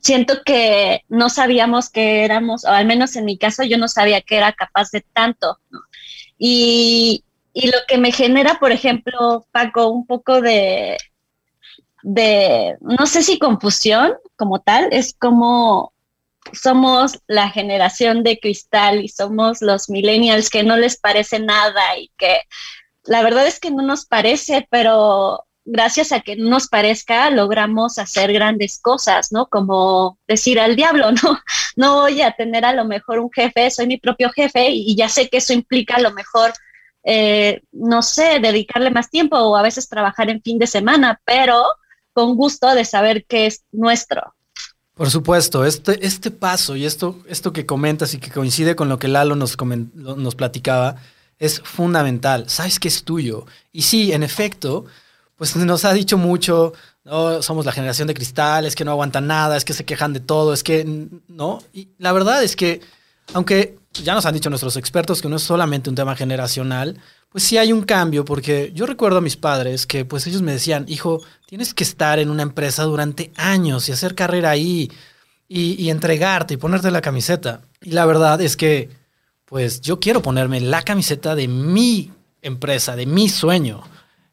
siento 0.00 0.42
que 0.44 1.04
no 1.08 1.30
sabíamos 1.30 1.90
que 1.90 2.24
éramos, 2.24 2.64
o 2.64 2.68
al 2.68 2.86
menos 2.86 3.16
en 3.16 3.24
mi 3.24 3.38
caso 3.38 3.62
yo 3.62 3.78
no 3.78 3.88
sabía 3.88 4.20
que 4.20 4.36
era 4.36 4.52
capaz 4.52 4.90
de 4.90 5.02
tanto. 5.12 5.58
Y, 6.38 7.24
y, 7.52 7.68
lo 7.68 7.78
que 7.88 7.98
me 7.98 8.12
genera, 8.12 8.58
por 8.58 8.72
ejemplo, 8.72 9.46
Paco, 9.52 9.88
un 9.88 10.06
poco 10.06 10.40
de, 10.40 10.98
de, 12.02 12.76
no 12.80 13.06
sé 13.06 13.22
si 13.22 13.38
confusión 13.38 14.14
como 14.36 14.60
tal, 14.60 14.88
es 14.92 15.14
como 15.14 15.92
somos 16.52 17.20
la 17.26 17.50
generación 17.50 18.22
de 18.22 18.38
cristal 18.38 19.02
y 19.02 19.08
somos 19.08 19.62
los 19.62 19.88
millennials 19.88 20.50
que 20.50 20.62
no 20.62 20.76
les 20.76 20.96
parece 20.96 21.40
nada 21.40 21.98
y 21.98 22.10
que 22.16 22.42
la 23.04 23.22
verdad 23.22 23.46
es 23.46 23.58
que 23.60 23.70
no 23.70 23.82
nos 23.82 24.06
parece, 24.06 24.66
pero 24.70 25.45
gracias 25.66 26.12
a 26.12 26.20
que 26.20 26.36
nos 26.36 26.68
parezca, 26.68 27.28
logramos 27.30 27.98
hacer 27.98 28.32
grandes 28.32 28.78
cosas, 28.78 29.32
¿no? 29.32 29.46
Como 29.46 30.18
decir 30.26 30.58
al 30.58 30.76
diablo, 30.76 31.12
¿no? 31.22 31.38
No 31.74 31.94
voy 31.96 32.22
a 32.22 32.32
tener 32.32 32.64
a 32.64 32.72
lo 32.72 32.84
mejor 32.84 33.18
un 33.18 33.30
jefe, 33.30 33.70
soy 33.70 33.86
mi 33.86 33.98
propio 33.98 34.30
jefe 34.30 34.70
y 34.70 34.96
ya 34.96 35.08
sé 35.08 35.28
que 35.28 35.38
eso 35.38 35.52
implica 35.52 35.96
a 35.96 36.00
lo 36.00 36.12
mejor, 36.12 36.52
eh, 37.04 37.60
no 37.72 38.00
sé, 38.00 38.38
dedicarle 38.40 38.90
más 38.90 39.10
tiempo 39.10 39.36
o 39.36 39.56
a 39.56 39.62
veces 39.62 39.88
trabajar 39.88 40.30
en 40.30 40.40
fin 40.40 40.58
de 40.58 40.66
semana, 40.66 41.20
pero 41.24 41.64
con 42.12 42.36
gusto 42.36 42.74
de 42.74 42.84
saber 42.84 43.26
que 43.26 43.46
es 43.46 43.64
nuestro. 43.72 44.34
Por 44.94 45.10
supuesto, 45.10 45.66
este, 45.66 46.06
este 46.06 46.30
paso 46.30 46.74
y 46.74 46.86
esto, 46.86 47.18
esto 47.28 47.52
que 47.52 47.66
comentas 47.66 48.14
y 48.14 48.18
que 48.18 48.30
coincide 48.30 48.76
con 48.76 48.88
lo 48.88 48.98
que 48.98 49.08
Lalo 49.08 49.36
nos, 49.36 49.58
nos 49.60 50.34
platicaba, 50.34 50.96
es 51.38 51.60
fundamental. 51.60 52.48
Sabes 52.48 52.80
que 52.80 52.88
es 52.88 53.04
tuyo. 53.04 53.44
Y 53.72 53.82
sí, 53.82 54.12
en 54.12 54.22
efecto, 54.22 54.86
pues 55.36 55.54
nos 55.56 55.84
ha 55.84 55.92
dicho 55.92 56.16
mucho, 56.16 56.72
no, 57.04 57.42
somos 57.42 57.66
la 57.66 57.72
generación 57.72 58.08
de 58.08 58.14
cristal, 58.14 58.64
es 58.64 58.74
que 58.74 58.84
no 58.84 58.90
aguantan 58.90 59.26
nada, 59.26 59.56
es 59.56 59.64
que 59.64 59.74
se 59.74 59.84
quejan 59.84 60.12
de 60.12 60.20
todo, 60.20 60.52
es 60.52 60.62
que 60.62 60.84
no. 61.28 61.62
Y 61.72 61.88
la 61.98 62.12
verdad 62.12 62.42
es 62.42 62.56
que, 62.56 62.80
aunque 63.34 63.78
ya 63.92 64.14
nos 64.14 64.24
han 64.26 64.34
dicho 64.34 64.50
nuestros 64.50 64.76
expertos 64.76 65.20
que 65.20 65.28
no 65.28 65.36
es 65.36 65.42
solamente 65.42 65.90
un 65.90 65.96
tema 65.96 66.16
generacional, 66.16 66.98
pues 67.28 67.44
sí 67.44 67.58
hay 67.58 67.72
un 67.72 67.82
cambio, 67.82 68.24
porque 68.24 68.72
yo 68.74 68.86
recuerdo 68.86 69.18
a 69.18 69.20
mis 69.20 69.36
padres 69.36 69.86
que 69.86 70.04
pues 70.04 70.26
ellos 70.26 70.40
me 70.40 70.52
decían, 70.52 70.86
hijo, 70.88 71.22
tienes 71.46 71.74
que 71.74 71.84
estar 71.84 72.18
en 72.18 72.30
una 72.30 72.42
empresa 72.42 72.84
durante 72.84 73.30
años 73.36 73.88
y 73.88 73.92
hacer 73.92 74.14
carrera 74.14 74.50
ahí 74.50 74.90
y, 75.48 75.82
y 75.82 75.90
entregarte 75.90 76.54
y 76.54 76.56
ponerte 76.56 76.90
la 76.90 77.02
camiseta. 77.02 77.60
Y 77.82 77.90
la 77.90 78.06
verdad 78.06 78.40
es 78.40 78.56
que, 78.56 78.88
pues 79.44 79.80
yo 79.80 80.00
quiero 80.00 80.22
ponerme 80.22 80.60
la 80.60 80.82
camiseta 80.82 81.34
de 81.34 81.46
mi 81.46 82.10
empresa, 82.40 82.96
de 82.96 83.06
mi 83.06 83.28
sueño. 83.28 83.82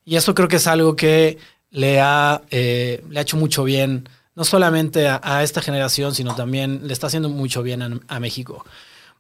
Y 0.06 0.16
eso 0.16 0.36
creo 0.36 0.48
que 0.48 0.58
es 0.58 0.68
algo 0.68 0.96
que 0.96 1.38
le 1.72 2.00
ha, 2.00 2.42
eh, 2.52 3.04
le 3.10 3.20
ha 3.20 3.22
hecho 3.22 3.38
mucho 3.38 3.64
bien, 3.64 4.08
no 4.36 4.44
solamente 4.44 5.08
a, 5.08 5.44
esta 5.44 5.62
generación, 5.62 6.16
sino 6.16 6.36
también 6.36 6.88
le 6.88 6.94
está 6.94 7.08
haciendo 7.08 7.30
mucho 7.30 7.64
bien 7.64 8.02
a, 8.08 8.20
México. 8.20 8.66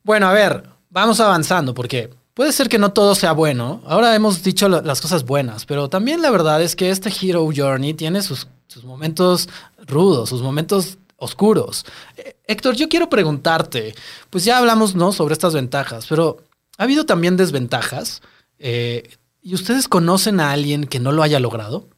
Bueno, 0.03 0.27
a 0.27 0.33
ver, 0.33 0.63
vamos 0.89 1.19
avanzando, 1.19 1.73
porque 1.73 2.09
puede 2.33 2.51
ser 2.51 2.69
que 2.69 2.79
no 2.79 2.93
todo 2.93 3.15
sea 3.15 3.31
bueno. 3.33 3.81
Ahora 3.85 4.15
hemos 4.15 4.43
dicho 4.43 4.67
las 4.69 5.01
cosas 5.01 5.25
buenas, 5.25 5.65
pero 5.65 5.89
también 5.89 6.21
la 6.21 6.31
verdad 6.31 6.61
es 6.61 6.75
que 6.75 6.89
este 6.89 7.09
Hero 7.09 7.47
Journey 7.55 7.93
tiene 7.93 8.21
sus, 8.21 8.47
sus 8.67 8.83
momentos 8.83 9.49
rudos, 9.85 10.29
sus 10.29 10.41
momentos 10.41 10.97
oscuros. 11.17 11.85
Eh, 12.17 12.35
Héctor, 12.45 12.75
yo 12.75 12.89
quiero 12.89 13.09
preguntarte, 13.09 13.95
pues 14.29 14.45
ya 14.45 14.57
hablamos 14.57 14.95
¿no? 14.95 15.11
sobre 15.11 15.33
estas 15.33 15.53
ventajas, 15.53 16.05
pero 16.07 16.43
¿ha 16.77 16.83
habido 16.83 17.05
también 17.05 17.37
desventajas? 17.37 18.21
Eh, 18.59 19.09
¿Y 19.43 19.53
ustedes 19.53 19.87
conocen 19.87 20.39
a 20.39 20.51
alguien 20.51 20.85
que 20.85 20.99
no 20.99 21.11
lo 21.11 21.21
haya 21.21 21.39
logrado? 21.39 21.89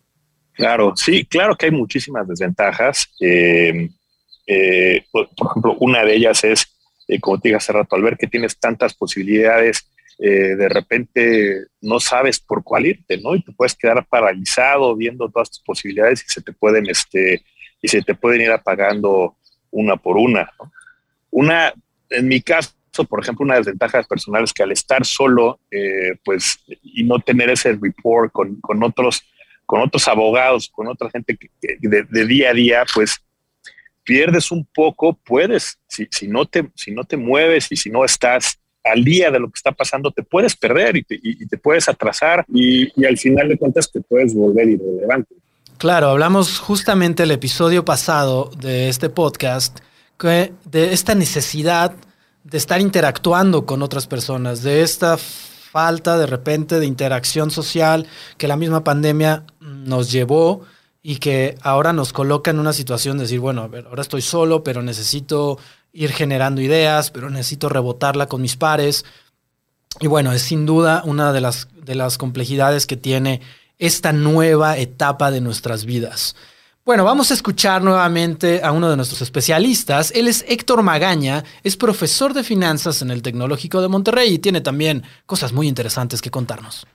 Claro, 0.54 0.94
sí, 0.96 1.26
claro 1.26 1.56
que 1.56 1.68
hay 1.68 1.72
muchísimas 1.72 2.28
desventajas. 2.28 3.08
Eh, 3.20 3.90
por, 5.12 5.30
ejemplo, 5.50 5.78
una 5.80 6.04
de 6.04 6.16
ellas 6.16 6.44
es, 6.44 6.66
como 7.22 7.40
te 7.40 7.50
dije 7.50 7.58
hace 7.58 7.74
rato, 7.74 7.96
al 7.96 8.02
ver 8.02 8.18
que 8.18 8.28
tienes 8.28 8.58
tantas 8.60 8.94
posibilidades, 8.94 9.92
de 10.18 10.70
repente 10.70 11.66
no 11.82 12.00
sabes 12.00 12.40
por 12.40 12.64
cuál 12.64 12.86
irte, 12.86 13.18
¿no? 13.18 13.36
Y 13.36 13.44
te 13.44 13.52
puedes 13.52 13.76
quedar 13.76 14.08
paralizado 14.08 14.96
viendo 14.96 15.30
todas 15.30 15.50
tus 15.50 15.60
posibilidades 15.60 16.24
y 16.26 16.32
se 16.32 16.42
te 16.42 16.54
pueden, 16.54 16.90
este, 16.90 17.44
y 17.82 17.88
se 17.90 18.02
te 18.02 18.16
pueden 18.16 18.42
ir 18.42 18.52
apagando 18.52 19.36
una 19.72 19.98
por 19.98 20.18
una. 20.18 20.50
Una, 21.30 21.74
en 22.10 22.28
mi 22.28 22.42
caso, 22.42 22.72
por 23.04 23.22
ejemplo, 23.22 23.46
una 23.46 23.58
desventaja 23.58 24.04
personal 24.04 24.44
es 24.44 24.54
que 24.54 24.64
al 24.64 24.72
estar 24.72 25.06
solo, 25.06 25.60
eh, 25.70 26.16
pues, 26.24 26.60
y 26.84 27.04
no 27.04 27.20
tener 27.20 27.50
ese 27.50 27.74
report 27.74 28.32
con, 28.32 28.56
con, 28.62 28.82
otros, 28.84 29.24
con 29.66 29.82
otros 29.82 30.08
abogados, 30.08 30.70
con 30.70 30.88
otra 30.88 31.10
gente 31.10 31.38
que, 31.38 31.50
de, 31.60 32.26
día 32.26 32.52
a 32.52 32.54
día, 32.54 32.84
pues, 32.94 33.18
pierdes 34.04 34.52
un 34.52 34.66
poco, 34.66 35.20
puedes, 35.26 35.80
si, 35.88 36.08
si, 36.12 36.28
no 36.28 36.46
te, 36.46 36.70
si 36.76 36.92
no 36.92 37.04
te 37.04 37.18
mueves 37.18 37.72
y 37.72 37.76
si 37.76 37.90
no 37.90 38.06
estás 38.06 38.60
al 38.86 39.04
día 39.04 39.32
de 39.32 39.40
lo 39.40 39.48
que 39.48 39.58
está 39.58 39.72
pasando, 39.72 40.12
te 40.12 40.24
puedes 40.24 40.56
perder 40.56 40.96
y 40.96 41.04
te, 41.04 41.58
puedes 41.58 41.90
atrasar 41.90 42.46
y, 42.54 43.04
al 43.06 43.18
final 43.18 43.50
de 43.50 43.58
cuentas 43.58 43.92
te 43.92 44.00
puedes 44.00 44.34
volver 44.34 44.70
irrelevante. 44.70 45.36
Claro, 45.78 46.10
hablamos 46.10 46.60
justamente 46.60 47.24
el 47.24 47.32
episodio 47.32 47.84
pasado 47.84 48.52
de 48.60 48.88
este 48.88 49.10
podcast 49.10 49.80
de 50.18 50.94
esta 50.94 51.14
necesidad 51.14 51.94
de 52.46 52.60
estar 52.60 52.80
interactuando 52.80 53.66
con 53.66 53.82
otras 53.82 54.06
personas, 54.06 54.62
de 54.62 54.84
esta 54.84 55.18
falta 55.18 56.18
de 56.18 56.28
repente 56.28 56.80
de 56.80 56.86
interacción 56.86 57.50
social 57.50 58.08
que 58.38 58.48
la 58.48 58.56
misma 58.56 58.84
pandemia 58.84 59.44
nos 59.60 60.12
llevó 60.12 60.62
y 61.02 61.18
que 61.18 61.58
ahora 61.62 61.92
nos 61.92 62.14
coloca 62.14 62.52
en 62.52 62.60
una 62.60 62.72
situación 62.72 63.18
de 63.18 63.24
decir, 63.24 63.40
bueno, 63.40 63.64
a 63.64 63.68
ver, 63.68 63.88
ahora 63.88 64.04
estoy 64.04 64.22
solo, 64.22 64.64
pero 64.64 64.84
necesito 64.84 65.58
ir 65.92 66.12
generando 66.12 66.62
ideas, 66.62 67.10
pero 67.10 67.30
necesito 67.32 67.68
rebotarla 67.68 68.28
con 68.28 68.42
mis 68.42 68.56
pares. 68.56 69.06
Y 70.00 70.08
bueno, 70.08 70.32
es 70.32 70.44
sin 70.44 70.68
duda 70.68 71.02
una 71.04 71.34
de 71.34 71.42
las, 71.42 71.68
de 71.74 71.96
las 71.96 72.18
complejidades 72.18 72.86
que 72.86 72.96
tiene 72.96 73.42
esta 73.80 74.14
nueva 74.14 74.78
etapa 74.78 75.32
de 75.32 75.42
nuestras 75.42 75.86
vidas. 75.86 76.36
Bueno, 76.86 77.04
vamos 77.04 77.32
a 77.32 77.34
escuchar 77.34 77.82
nuevamente 77.82 78.62
a 78.64 78.72
uno 78.72 78.92
de 78.92 78.96
nuestros 78.96 79.20
especialistas. 79.24 80.12
Él 80.14 80.28
es 80.28 80.46
Héctor 80.48 80.84
Magaña, 80.84 81.44
es 81.64 81.78
profesor 81.78 82.36
de 82.36 82.44
finanzas 82.44 83.02
en 83.02 83.10
el 83.10 83.24
Tecnológico 83.24 83.82
de 83.82 83.88
Monterrey 83.88 84.36
y 84.36 84.38
tiene 84.38 84.62
también 84.62 85.02
cosas 85.26 85.52
muy 85.52 85.68
interesantes 85.68 86.22
que 86.22 86.30
contarnos 86.30 86.86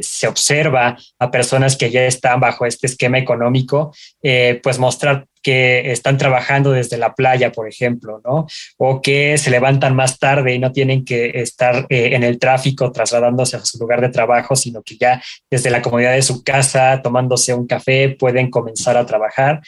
se 0.00 0.28
observa 0.28 0.96
a 1.18 1.30
personas 1.30 1.76
que 1.76 1.90
ya 1.90 2.06
están 2.06 2.40
bajo 2.40 2.66
este 2.66 2.86
esquema 2.86 3.18
económico, 3.18 3.94
eh, 4.22 4.60
pues 4.62 4.78
mostrar 4.78 5.26
que 5.46 5.92
están 5.92 6.18
trabajando 6.18 6.72
desde 6.72 6.98
la 6.98 7.14
playa, 7.14 7.52
por 7.52 7.68
ejemplo, 7.68 8.20
¿no? 8.24 8.48
O 8.78 9.00
que 9.00 9.38
se 9.38 9.50
levantan 9.50 9.94
más 9.94 10.18
tarde 10.18 10.52
y 10.52 10.58
no 10.58 10.72
tienen 10.72 11.04
que 11.04 11.30
estar 11.34 11.86
eh, 11.88 12.16
en 12.16 12.24
el 12.24 12.40
tráfico 12.40 12.90
trasladándose 12.90 13.56
a 13.56 13.64
su 13.64 13.78
lugar 13.78 14.00
de 14.00 14.08
trabajo, 14.08 14.56
sino 14.56 14.82
que 14.82 14.96
ya 14.96 15.22
desde 15.48 15.70
la 15.70 15.82
comodidad 15.82 16.14
de 16.14 16.22
su 16.22 16.42
casa, 16.42 17.00
tomándose 17.00 17.54
un 17.54 17.68
café, 17.68 18.16
pueden 18.18 18.50
comenzar 18.50 18.96
a 18.96 19.06
trabajar. 19.06 19.60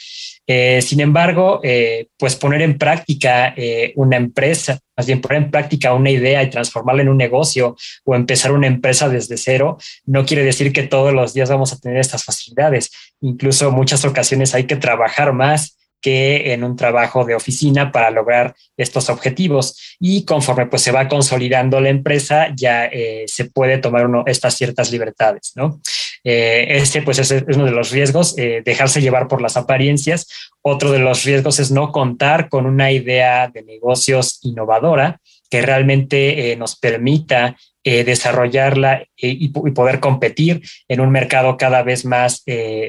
Eh, 0.51 0.81
sin 0.81 0.99
embargo, 0.99 1.59
eh, 1.63 2.07
pues 2.17 2.35
poner 2.35 2.63
en 2.63 2.79
práctica 2.79 3.53
una 3.95 4.17
empresa, 4.17 4.79
más 4.97 5.05
bien 5.05 5.21
poner 5.21 5.43
en 5.43 5.51
práctica 5.51 5.93
una 5.93 6.09
idea 6.09 6.41
y 6.41 6.49
transformarla 6.49 7.03
en 7.03 7.09
un 7.09 7.17
negocio 7.17 7.75
o 8.03 8.15
empezar 8.15 8.51
una 8.51 8.65
empresa 8.65 9.09
desde 9.09 9.37
cero, 9.37 9.77
no 10.05 10.25
quiere 10.25 10.43
decir 10.43 10.73
que 10.73 10.83
todos 10.83 11.13
los 11.13 11.35
días 11.35 11.49
vamos 11.49 11.71
a 11.71 11.77
tener 11.77 11.99
estas 11.99 12.23
facilidades. 12.23 12.89
Incluso 13.21 13.69
muchas 13.71 14.03
ocasiones 14.05 14.55
hay 14.55 14.63
que 14.65 14.75
trabajar 14.75 15.33
más 15.33 15.78
que 16.01 16.53
en 16.53 16.63
un 16.63 16.75
trabajo 16.75 17.25
de 17.25 17.35
oficina 17.35 17.91
para 17.91 18.11
lograr 18.11 18.55
estos 18.77 19.09
objetivos. 19.09 19.97
Y 19.99 20.23
conforme 20.23 20.67
pues 20.67 20.81
se 20.81 20.91
va 20.91 21.07
consolidando 21.07 21.79
la 21.81 21.89
empresa, 21.89 22.53
ya 22.55 22.85
eh, 22.85 23.25
se 23.27 23.45
puede 23.45 23.77
tomar 23.77 24.05
uno, 24.05 24.23
estas 24.25 24.55
ciertas 24.55 24.91
libertades, 24.91 25.51
¿no? 25.55 25.81
Eh, 26.23 26.67
este 26.69 27.01
pues 27.01 27.19
es, 27.19 27.31
uno 27.47 27.65
de 27.65 27.71
los 27.71 27.91
riesgos, 27.91 28.37
eh, 28.37 28.61
dejarse 28.63 29.01
llevar 29.01 29.27
por 29.27 29.41
las 29.41 29.57
apariencias. 29.57 30.27
Otro 30.61 30.91
de 30.91 30.99
los 30.99 31.23
riesgos 31.23 31.59
es 31.59 31.71
no 31.71 31.91
contar 31.91 32.49
con 32.49 32.65
una 32.65 32.91
idea 32.91 33.47
de 33.47 33.63
negocios 33.63 34.39
innovadora 34.43 35.19
que 35.49 35.61
realmente 35.61 36.55
nos 36.57 36.75
permita 36.75 37.57
desarrollarla 37.83 39.03
y, 39.17 39.45
y, 39.45 39.49
poder 39.49 39.99
competir 39.99 40.61
en 40.87 40.99
un 40.99 41.09
mercado 41.09 41.57
cada 41.57 41.81
vez 41.81 42.05
más 42.05 42.43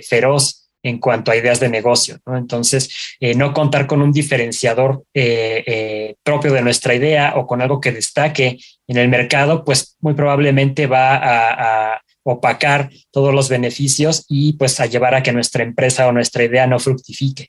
feroz 0.07 0.60
en 0.82 0.98
cuanto 0.98 1.30
a 1.30 1.36
ideas 1.36 1.60
de 1.60 1.68
negocio. 1.68 2.18
¿no? 2.26 2.36
Entonces, 2.36 3.16
eh, 3.20 3.34
no 3.34 3.52
contar 3.52 3.86
con 3.86 4.02
un 4.02 4.12
diferenciador 4.12 5.04
eh, 5.14 5.62
eh, 5.66 6.16
propio 6.22 6.52
de 6.52 6.62
nuestra 6.62 6.94
idea 6.94 7.34
o 7.36 7.46
con 7.46 7.60
algo 7.60 7.80
que 7.80 7.92
destaque 7.92 8.58
en 8.86 8.96
el 8.96 9.08
mercado, 9.08 9.64
pues 9.64 9.96
muy 10.00 10.14
probablemente 10.14 10.86
va 10.86 11.94
a, 11.94 12.00
opacar 12.22 12.90
todos 13.10 13.34
los 13.34 13.48
beneficios 13.48 14.26
y 14.28 14.52
pues 14.52 14.78
a 14.78 14.84
llevar 14.84 15.14
a 15.14 15.22
que 15.22 15.32
nuestra 15.32 15.64
empresa 15.64 16.06
o 16.06 16.12
nuestra 16.12 16.44
idea 16.44 16.66
no 16.66 16.78
fructifique. 16.78 17.48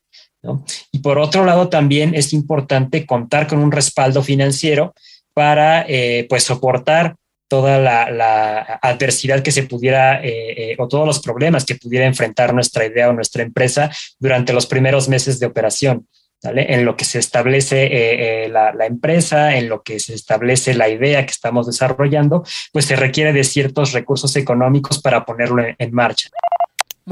Y 0.93 0.99
por 0.99 1.19
otro 1.19 1.43
lado, 1.43 1.67
también 1.67 2.15
es 2.15 2.31
importante 2.31 3.05
contar 3.05 3.47
con 3.47 3.59
un 3.59 3.69
respaldo 3.69 4.23
financiero 4.23 4.95
para 5.33 5.85
pues 6.29 6.45
soportar 6.45 7.15
toda 7.51 7.79
la, 7.79 8.79
adversidad 8.81 9.43
que 9.43 9.51
se 9.51 9.63
pudiera 9.63 10.23
eh, 10.23 10.71
eh, 10.71 10.75
o 10.79 10.87
todos 10.87 11.05
los 11.05 11.19
problemas 11.19 11.65
que 11.65 11.75
pudiera 11.75 12.05
enfrentar 12.05 12.53
nuestra 12.53 12.85
idea 12.85 13.09
o 13.09 13.13
nuestra 13.13 13.43
empresa 13.43 13.91
durante 14.19 14.53
los 14.53 14.65
primeros 14.67 15.09
meses 15.09 15.37
de 15.37 15.47
operación. 15.47 16.07
En 16.43 16.85
lo 16.85 16.95
que 16.95 17.03
se 17.03 17.19
establece 17.19 17.89
eh, 17.91 18.47
la, 18.47 18.85
empresa, 18.85 19.57
en 19.57 19.67
lo 19.67 19.83
que 19.83 19.99
se 19.99 20.13
establece 20.13 20.73
la 20.75 20.87
idea 20.87 21.25
que 21.25 21.31
estamos 21.31 21.67
desarrollando, 21.67 22.45
pues 22.71 22.85
se 22.85 22.95
requiere 22.95 23.33
de 23.33 23.43
ciertos 23.43 23.91
recursos 23.91 24.33
económicos 24.37 25.01
para 25.01 25.25
ponerlo 25.25 25.61
en 25.77 25.93
marcha. 25.93 26.29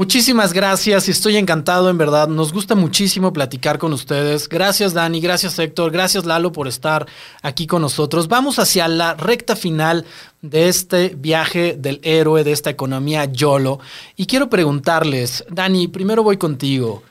Muchísimas 0.00 0.54
gracias 0.54 1.10
estoy 1.10 1.36
encantado, 1.36 1.90
en 1.90 1.98
verdad. 1.98 2.26
Nos 2.26 2.54
gusta 2.54 2.74
muchísimo 2.74 3.34
platicar 3.34 3.78
con 3.78 3.92
ustedes. 3.92 4.48
Gracias, 4.48 4.94
Dani. 4.94 5.20
Gracias, 5.20 5.58
Héctor. 5.58 5.90
Gracias, 5.90 6.24
Lalo, 6.24 6.52
por 6.52 6.68
estar 6.68 7.06
aquí 7.42 7.66
con 7.66 7.82
nosotros. 7.82 8.26
Vamos 8.26 8.58
hacia 8.58 8.88
la 8.88 9.12
recta 9.12 9.56
final 9.56 10.06
de 10.40 10.70
este 10.70 11.14
viaje 11.18 11.76
del 11.78 12.00
héroe, 12.02 12.44
de 12.44 12.52
esta 12.52 12.70
economía 12.70 13.26
YOLO. 13.26 13.78
Y 14.16 14.24
quiero 14.24 14.48
preguntarles, 14.48 15.44
Dani, 15.50 15.86
primero 15.88 16.22
voy 16.22 16.38
contigo. 16.38 17.02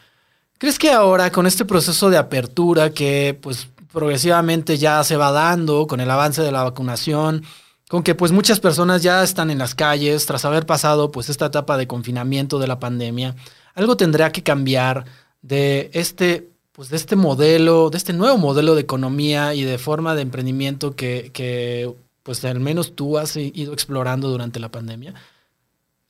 ¿Crees 0.58 0.80
que 0.80 0.90
ahora, 0.90 1.32
con 1.32 1.46
este 1.46 1.66
proceso 1.66 2.10
de 2.10 2.18
apertura 2.18 2.90
que, 2.90 3.38
pues, 3.40 3.68
progresivamente 3.94 4.80
ya 4.80 5.04
se 5.04 5.16
va 5.16 5.32
dando 5.32 5.86
con 5.86 6.00
el 6.00 6.10
avance 6.10 6.42
de 6.42 6.52
la 6.52 6.64
vacunación, 6.64 7.44
con 7.90 8.04
que 8.04 8.14
pues 8.14 8.32
muchas 8.32 8.60
personas 8.60 9.02
ya 9.02 9.24
están 9.24 9.50
en 9.50 9.58
las 9.58 9.74
calles 9.74 10.28
tras 10.28 10.46
haber 10.46 10.68
pasado 10.68 11.12
pues 11.12 11.28
esta 11.28 11.48
etapa 11.48 11.76
de 11.76 11.88
confinamiento 11.88 12.60
de 12.60 12.68
la 12.68 12.80
pandemia. 12.80 13.36
Algo 13.74 13.98
tendrá 13.98 14.32
que 14.32 14.44
cambiar 14.44 15.06
de 15.42 15.90
este 15.94 16.50
pues 16.72 16.90
de 16.90 16.98
este 16.98 17.16
modelo, 17.16 17.90
de 17.90 17.98
este 17.98 18.14
nuevo 18.14 18.38
modelo 18.38 18.76
de 18.76 18.82
economía 18.82 19.56
y 19.56 19.64
de 19.64 19.80
forma 19.80 20.14
de 20.14 20.22
emprendimiento 20.22 20.96
que, 20.96 21.32
que 21.34 21.92
pues 22.22 22.46
al 22.46 22.60
menos 22.60 22.96
tú 22.96 23.18
has 23.18 23.36
ido 23.36 23.74
explorando 23.74 24.30
durante 24.30 24.60
la 24.60 24.70
pandemia. 24.70 25.16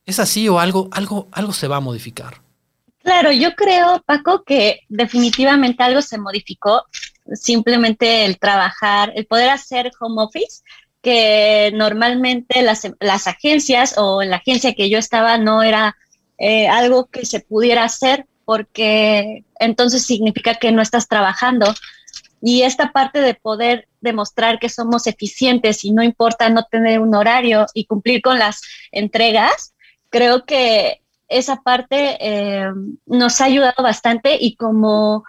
¿Es 0.04 0.20
así 0.20 0.48
o 0.50 0.60
algo, 0.60 0.90
algo, 0.92 1.28
algo 1.32 1.54
se 1.54 1.66
va 1.66 1.76
a 1.76 1.80
modificar? 1.80 2.42
Claro, 3.02 3.32
yo 3.32 3.54
creo, 3.54 4.02
Paco, 4.04 4.44
que 4.44 4.80
definitivamente 4.90 5.82
algo 5.82 6.02
se 6.02 6.18
modificó. 6.18 6.84
Simplemente 7.32 8.26
el 8.26 8.38
trabajar, 8.38 9.12
el 9.16 9.26
poder 9.26 9.48
hacer 9.48 9.90
home 9.98 10.22
office 10.22 10.62
que 11.02 11.72
normalmente 11.74 12.62
las, 12.62 12.90
las, 13.00 13.26
agencias 13.26 13.96
o 13.96 14.22
en 14.22 14.30
la 14.30 14.36
agencia 14.36 14.74
que 14.74 14.90
yo 14.90 14.98
estaba 14.98 15.38
no 15.38 15.62
era 15.62 15.96
eh, 16.38 16.68
algo 16.68 17.06
que 17.06 17.24
se 17.24 17.40
pudiera 17.40 17.84
hacer 17.84 18.26
porque 18.44 19.44
entonces 19.58 20.04
significa 20.04 20.56
que 20.56 20.72
no 20.72 20.82
estás 20.82 21.06
trabajando. 21.06 21.72
Y 22.42 22.62
esta 22.62 22.90
parte 22.90 23.20
de 23.20 23.34
poder 23.34 23.86
demostrar 24.00 24.58
que 24.58 24.68
somos 24.68 25.06
eficientes 25.06 25.84
y 25.84 25.92
no 25.92 26.02
importa 26.02 26.48
no 26.48 26.64
tener 26.64 27.00
un 27.00 27.14
horario 27.14 27.66
y 27.74 27.84
cumplir 27.84 28.22
con 28.22 28.38
las 28.38 28.62
entregas, 28.92 29.74
creo 30.08 30.44
que 30.46 31.02
esa 31.28 31.62
parte 31.62 32.16
eh, 32.20 32.70
nos 33.06 33.40
ha 33.40 33.44
ayudado 33.44 33.82
bastante 33.82 34.36
y 34.40 34.56
como, 34.56 35.24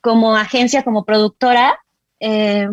como 0.00 0.36
agencia, 0.36 0.84
como 0.84 1.04
productora, 1.04 1.78
eh, 2.20 2.68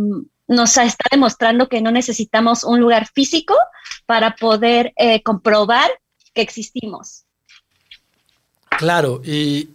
nos 0.47 0.77
está 0.77 1.05
demostrando 1.11 1.67
que 1.67 1.81
no 1.81 1.91
necesitamos 1.91 2.63
un 2.63 2.79
lugar 2.79 3.07
físico 3.13 3.55
para 4.05 4.35
poder 4.35 4.93
eh, 4.95 5.21
comprobar 5.23 5.89
que 6.33 6.41
existimos. 6.41 7.25
Claro, 8.69 9.21
y 9.23 9.69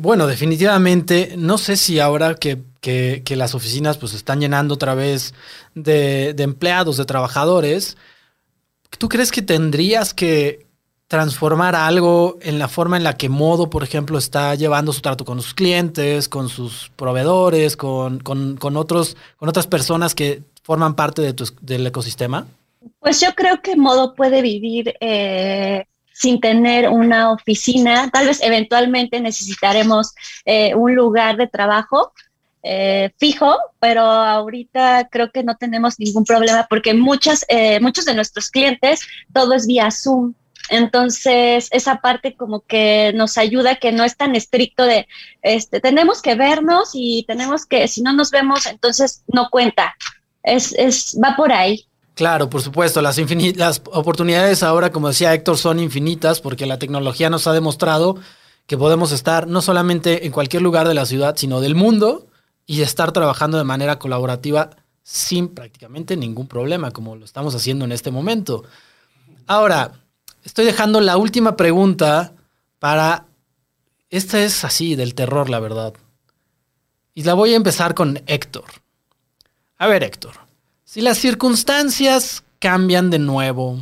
bueno, 0.00 0.26
definitivamente, 0.26 1.34
no 1.36 1.56
sé 1.56 1.76
si 1.76 2.00
ahora 2.00 2.34
que, 2.34 2.64
las 3.36 3.54
oficinas 3.54 3.98
pues 3.98 4.14
están 4.14 4.40
llenando 4.40 4.74
otra 4.74 4.94
vez 4.94 5.34
de 5.74 6.34
empleados, 6.38 6.96
de 6.96 7.04
trabajadores, 7.04 7.96
¿tú 8.98 9.08
crees 9.08 9.30
que 9.30 9.42
tendrías 9.42 10.14
que 10.14 10.67
transformar 11.08 11.74
algo 11.74 12.38
en 12.42 12.58
la 12.58 12.68
forma 12.68 12.96
en 12.98 13.02
la 13.04 13.16
que 13.16 13.28
Modo, 13.30 13.70
por 13.70 13.82
ejemplo, 13.82 14.18
está 14.18 14.54
llevando 14.54 14.92
su 14.92 15.00
trato 15.00 15.24
con 15.24 15.40
sus 15.42 15.54
clientes, 15.54 16.28
con 16.28 16.48
sus 16.48 16.90
proveedores, 16.96 17.76
con, 17.76 18.20
con- 18.20 18.56
con 18.58 18.76
otros, 18.76 19.16
con 19.38 19.48
otras 19.48 19.66
personas 19.66 20.14
que 20.14 20.42
forman 20.62 20.94
parte 20.94 21.22
de 21.22 21.32
tu, 21.32 21.44
del 21.62 21.86
ecosistema? 21.86 22.46
Pues 23.00 23.20
yo 23.20 23.34
creo 23.34 23.62
que 23.62 23.74
Modo 23.74 24.14
puede 24.14 24.42
vivir 24.42 24.94
eh, 25.00 25.86
sin 26.12 26.40
tener 26.40 26.90
una 26.90 27.32
oficina. 27.32 28.10
Tal 28.10 28.26
vez 28.26 28.42
eventualmente 28.42 29.18
necesitaremos 29.20 30.12
eh, 30.44 30.74
un 30.74 30.94
lugar 30.94 31.38
de 31.38 31.46
trabajo 31.46 32.12
eh, 32.62 33.12
fijo, 33.16 33.56
pero 33.80 34.02
ahorita 34.02 35.08
creo 35.10 35.30
que 35.30 35.42
no 35.42 35.56
tenemos 35.56 35.98
ningún 35.98 36.24
problema 36.24 36.66
porque 36.68 36.92
muchas, 36.92 37.46
eh, 37.48 37.80
muchos 37.80 38.04
de 38.04 38.14
nuestros 38.14 38.50
clientes 38.50 39.00
todo 39.32 39.54
es 39.54 39.66
vía 39.66 39.90
Zoom. 39.90 40.34
Entonces, 40.70 41.68
esa 41.70 42.00
parte 42.00 42.36
como 42.36 42.60
que 42.60 43.12
nos 43.14 43.38
ayuda, 43.38 43.76
que 43.76 43.92
no 43.92 44.04
es 44.04 44.16
tan 44.16 44.34
estricto 44.34 44.84
de, 44.84 45.06
este, 45.42 45.80
tenemos 45.80 46.22
que 46.22 46.34
vernos 46.34 46.90
y 46.94 47.24
tenemos 47.26 47.66
que, 47.66 47.88
si 47.88 48.02
no 48.02 48.12
nos 48.12 48.30
vemos, 48.30 48.66
entonces 48.66 49.22
no 49.28 49.48
cuenta. 49.50 49.96
Es, 50.42 50.72
es, 50.72 51.18
va 51.22 51.36
por 51.36 51.52
ahí. 51.52 51.86
Claro, 52.14 52.50
por 52.50 52.62
supuesto, 52.62 53.00
las, 53.00 53.18
las 53.56 53.82
oportunidades 53.92 54.62
ahora, 54.62 54.90
como 54.90 55.08
decía 55.08 55.32
Héctor, 55.34 55.56
son 55.56 55.78
infinitas 55.78 56.40
porque 56.40 56.66
la 56.66 56.78
tecnología 56.78 57.30
nos 57.30 57.46
ha 57.46 57.52
demostrado 57.52 58.16
que 58.66 58.76
podemos 58.76 59.12
estar 59.12 59.46
no 59.46 59.62
solamente 59.62 60.26
en 60.26 60.32
cualquier 60.32 60.62
lugar 60.62 60.88
de 60.88 60.94
la 60.94 61.06
ciudad, 61.06 61.36
sino 61.36 61.60
del 61.60 61.74
mundo 61.74 62.26
y 62.66 62.82
estar 62.82 63.12
trabajando 63.12 63.56
de 63.56 63.64
manera 63.64 63.98
colaborativa 63.98 64.70
sin 65.02 65.48
prácticamente 65.48 66.16
ningún 66.16 66.48
problema, 66.48 66.90
como 66.90 67.16
lo 67.16 67.24
estamos 67.24 67.54
haciendo 67.54 67.86
en 67.86 67.92
este 67.92 68.10
momento. 68.10 68.64
Ahora, 69.46 69.92
estoy 70.48 70.64
dejando 70.64 71.02
la 71.02 71.18
última 71.18 71.56
pregunta 71.56 72.32
para... 72.78 73.26
Esta 74.08 74.42
es 74.42 74.64
así, 74.64 74.96
del 74.96 75.14
terror, 75.14 75.50
la 75.50 75.60
verdad. 75.60 75.92
Y 77.12 77.24
la 77.24 77.34
voy 77.34 77.52
a 77.52 77.56
empezar 77.56 77.94
con 77.94 78.22
Héctor. 78.26 78.64
A 79.76 79.86
ver, 79.86 80.02
Héctor. 80.02 80.36
Si 80.84 81.02
las 81.02 81.18
circunstancias 81.18 82.44
cambian 82.60 83.10
de 83.10 83.18
nuevo, 83.18 83.78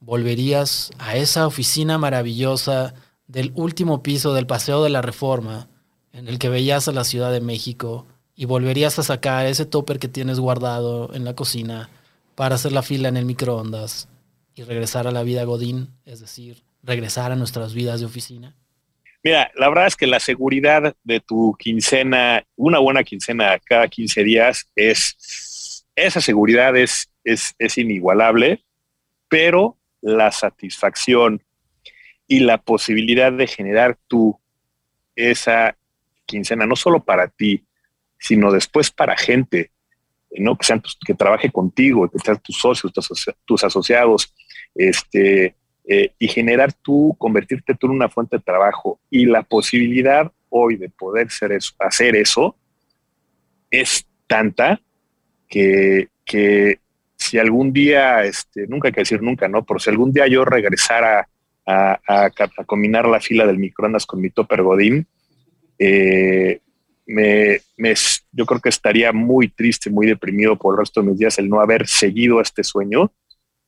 ¿volverías 0.00 0.90
a 0.96 1.16
esa 1.16 1.46
oficina 1.46 1.98
maravillosa 1.98 2.94
del 3.26 3.52
último 3.54 4.02
piso 4.02 4.32
del 4.32 4.46
Paseo 4.46 4.82
de 4.82 4.88
la 4.88 5.02
Reforma, 5.02 5.68
en 6.14 6.28
el 6.28 6.38
que 6.38 6.48
veías 6.48 6.88
a 6.88 6.92
la 6.92 7.04
Ciudad 7.04 7.30
de 7.30 7.42
México, 7.42 8.06
y 8.34 8.46
volverías 8.46 8.98
a 8.98 9.02
sacar 9.02 9.44
ese 9.44 9.66
topper 9.66 9.98
que 9.98 10.08
tienes 10.08 10.40
guardado 10.40 11.12
en 11.12 11.26
la 11.26 11.34
cocina 11.34 11.90
para 12.36 12.54
hacer 12.54 12.72
la 12.72 12.82
fila 12.82 13.10
en 13.10 13.18
el 13.18 13.26
microondas 13.26 14.08
y 14.54 14.62
regresar 14.62 15.06
a 15.06 15.10
la 15.10 15.22
vida 15.22 15.44
Godín, 15.44 15.88
es 16.04 16.20
decir, 16.20 16.62
regresar 16.82 17.32
a 17.32 17.36
nuestras 17.36 17.74
vidas 17.74 18.00
de 18.00 18.06
oficina? 18.06 18.54
Mira, 19.22 19.50
la 19.56 19.68
verdad 19.68 19.86
es 19.86 19.96
que 19.96 20.06
la 20.06 20.20
seguridad 20.20 20.94
de 21.02 21.20
tu 21.20 21.56
quincena, 21.58 22.44
una 22.56 22.78
buena 22.78 23.02
quincena 23.04 23.58
cada 23.64 23.88
15 23.88 24.22
días, 24.22 24.68
es 24.76 25.86
esa 25.96 26.20
seguridad 26.20 26.76
es, 26.76 27.10
es, 27.22 27.54
es 27.58 27.78
inigualable, 27.78 28.64
pero 29.28 29.78
la 30.02 30.30
satisfacción 30.32 31.42
y 32.26 32.40
la 32.40 32.58
posibilidad 32.58 33.32
de 33.32 33.46
generar 33.46 33.96
tú 34.08 34.38
esa 35.16 35.76
quincena, 36.26 36.66
no 36.66 36.76
solo 36.76 37.04
para 37.04 37.28
ti, 37.28 37.64
sino 38.18 38.50
después 38.50 38.90
para 38.90 39.16
gente, 39.16 39.70
¿no? 40.32 40.56
que, 40.56 40.66
sean 40.66 40.80
tus- 40.82 40.98
que 41.06 41.14
trabaje 41.14 41.50
contigo, 41.50 42.10
que 42.10 42.18
sean 42.18 42.38
tus 42.40 42.56
socios, 42.58 42.92
tus, 42.92 43.04
asocia- 43.10 43.36
tus 43.44 43.62
asociados, 43.64 44.34
este, 44.74 45.54
eh, 45.86 46.12
y 46.18 46.28
generar 46.28 46.72
tú, 46.72 47.14
convertirte 47.18 47.74
tú 47.74 47.86
en 47.86 47.92
una 47.92 48.08
fuente 48.08 48.36
de 48.36 48.42
trabajo 48.42 48.98
y 49.10 49.26
la 49.26 49.42
posibilidad 49.42 50.32
hoy 50.48 50.76
de 50.76 50.88
poder 50.88 51.30
ser 51.30 51.52
eso, 51.52 51.74
hacer 51.78 52.16
eso 52.16 52.56
es 53.70 54.06
tanta 54.26 54.80
que, 55.48 56.08
que 56.24 56.78
si 57.16 57.38
algún 57.38 57.72
día, 57.72 58.24
este, 58.24 58.66
nunca 58.66 58.88
hay 58.88 58.92
que 58.92 59.00
decir 59.02 59.22
nunca, 59.22 59.48
¿no? 59.48 59.64
Pero 59.64 59.78
si 59.78 59.90
algún 59.90 60.12
día 60.12 60.26
yo 60.26 60.44
regresara 60.44 61.28
a, 61.66 62.00
a, 62.06 62.30
combinar 62.66 63.06
la 63.06 63.20
fila 63.20 63.46
del 63.46 63.58
microondas 63.58 64.06
con 64.06 64.20
mi 64.20 64.30
topper 64.30 64.62
Godín, 64.62 65.06
eh, 65.78 66.60
me, 67.06 67.58
me- 67.76 67.94
yo 68.32 68.46
creo 68.46 68.60
que 68.60 68.68
estaría 68.68 69.12
muy 69.12 69.48
triste, 69.48 69.90
muy 69.90 70.06
deprimido 70.06 70.56
por 70.56 70.74
el 70.74 70.80
resto 70.80 71.02
de 71.02 71.08
mis 71.10 71.18
días 71.18 71.38
el 71.38 71.48
no 71.48 71.60
haber 71.60 71.86
seguido 71.86 72.40
este 72.40 72.62
sueño 72.64 73.12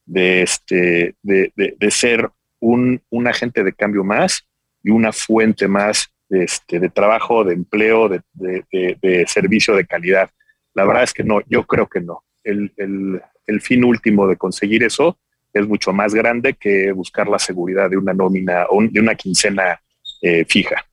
de, 0.06 0.42
este, 0.42 1.14
de, 1.22 1.52
de- 1.56 1.76
de 1.78 1.90
ser 1.90 2.30
un, 2.60 3.02
un 3.10 3.26
agente 3.26 3.62
de 3.62 3.72
cambio 3.72 4.02
más 4.04 4.44
y 4.82 4.90
una 4.90 5.12
fuente 5.12 5.68
más 5.68 6.08
de, 6.28 6.44
este, 6.44 6.80
de 6.80 6.88
trabajo, 6.88 7.44
de 7.44 7.54
empleo, 7.54 8.08
de, 8.08 8.22
de- 8.34 9.26
servicio 9.28 9.74
de 9.76 9.86
calidad. 9.86 10.30
La 10.74 10.84
verdad 10.84 11.02
es 11.02 11.12
que 11.12 11.22
no, 11.24 11.40
yo 11.48 11.64
creo 11.66 11.86
que 11.88 12.00
no. 12.00 12.22
El, 12.44 12.72
el- 12.76 13.20
el 13.46 13.60
fin 13.60 13.84
último 13.84 14.26
de 14.26 14.36
conseguir 14.36 14.82
eso 14.82 15.18
es 15.52 15.66
mucho 15.68 15.92
más 15.92 16.14
grande 16.14 16.54
que 16.54 16.90
buscar 16.92 17.28
la 17.28 17.38
seguridad 17.38 17.88
de 17.88 17.96
una 17.96 18.12
nómina 18.12 18.66
o 18.70 18.82
de 18.82 19.00
una 19.00 19.14
quincena 19.14 19.80
eh, 20.22 20.44
fija. 20.48 20.84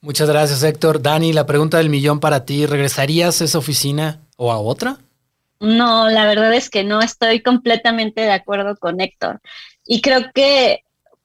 Muchas 0.00 0.28
gracias, 0.28 0.62
Héctor. 0.62 1.00
Dani, 1.00 1.32
la 1.32 1.46
pregunta 1.46 1.78
del 1.78 1.88
millón 1.88 2.20
para 2.20 2.44
ti. 2.44 2.66
¿Regresarías 2.66 3.40
a 3.40 3.44
esa 3.44 3.58
oficina 3.58 4.20
o 4.36 4.52
a 4.52 4.58
otra? 4.58 4.98
No, 5.60 6.08
la 6.10 6.26
verdad 6.26 6.52
es 6.54 6.68
que 6.68 6.84
no 6.84 7.00
estoy 7.00 7.42
completamente 7.42 8.20
de 8.22 8.32
acuerdo 8.32 8.76
con 8.76 9.00
Héctor. 9.00 9.40
Y 9.86 10.00
creo 10.00 10.30
que 10.34 10.84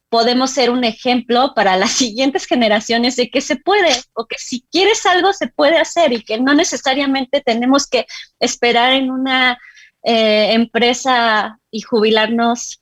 podemos 0.10 0.52
ser 0.52 0.72
un 0.72 0.84
ejemplo 0.84 1.54
para 1.56 1.78
las 1.78 1.92
siguientes 1.94 2.46
generaciones 2.46 3.16
de 3.16 3.30
que 3.30 3.42
se 3.42 3.56
puede, 3.56 3.92
o 4.14 4.26
que 4.26 4.38
si 4.38 4.66
quieres 4.72 5.06
algo 5.06 5.34
se 5.34 5.48
puede 5.48 5.78
hacer 5.78 6.14
y 6.14 6.24
que 6.24 6.40
no 6.40 6.54
necesariamente 6.54 7.42
tenemos 7.42 7.88
que 7.88 8.06
esperar 8.40 8.94
en 8.94 9.12
una 9.12 9.58
eh, 10.04 10.54
empresa 10.54 11.60
y 11.72 11.82
jubilarnos 11.82 12.82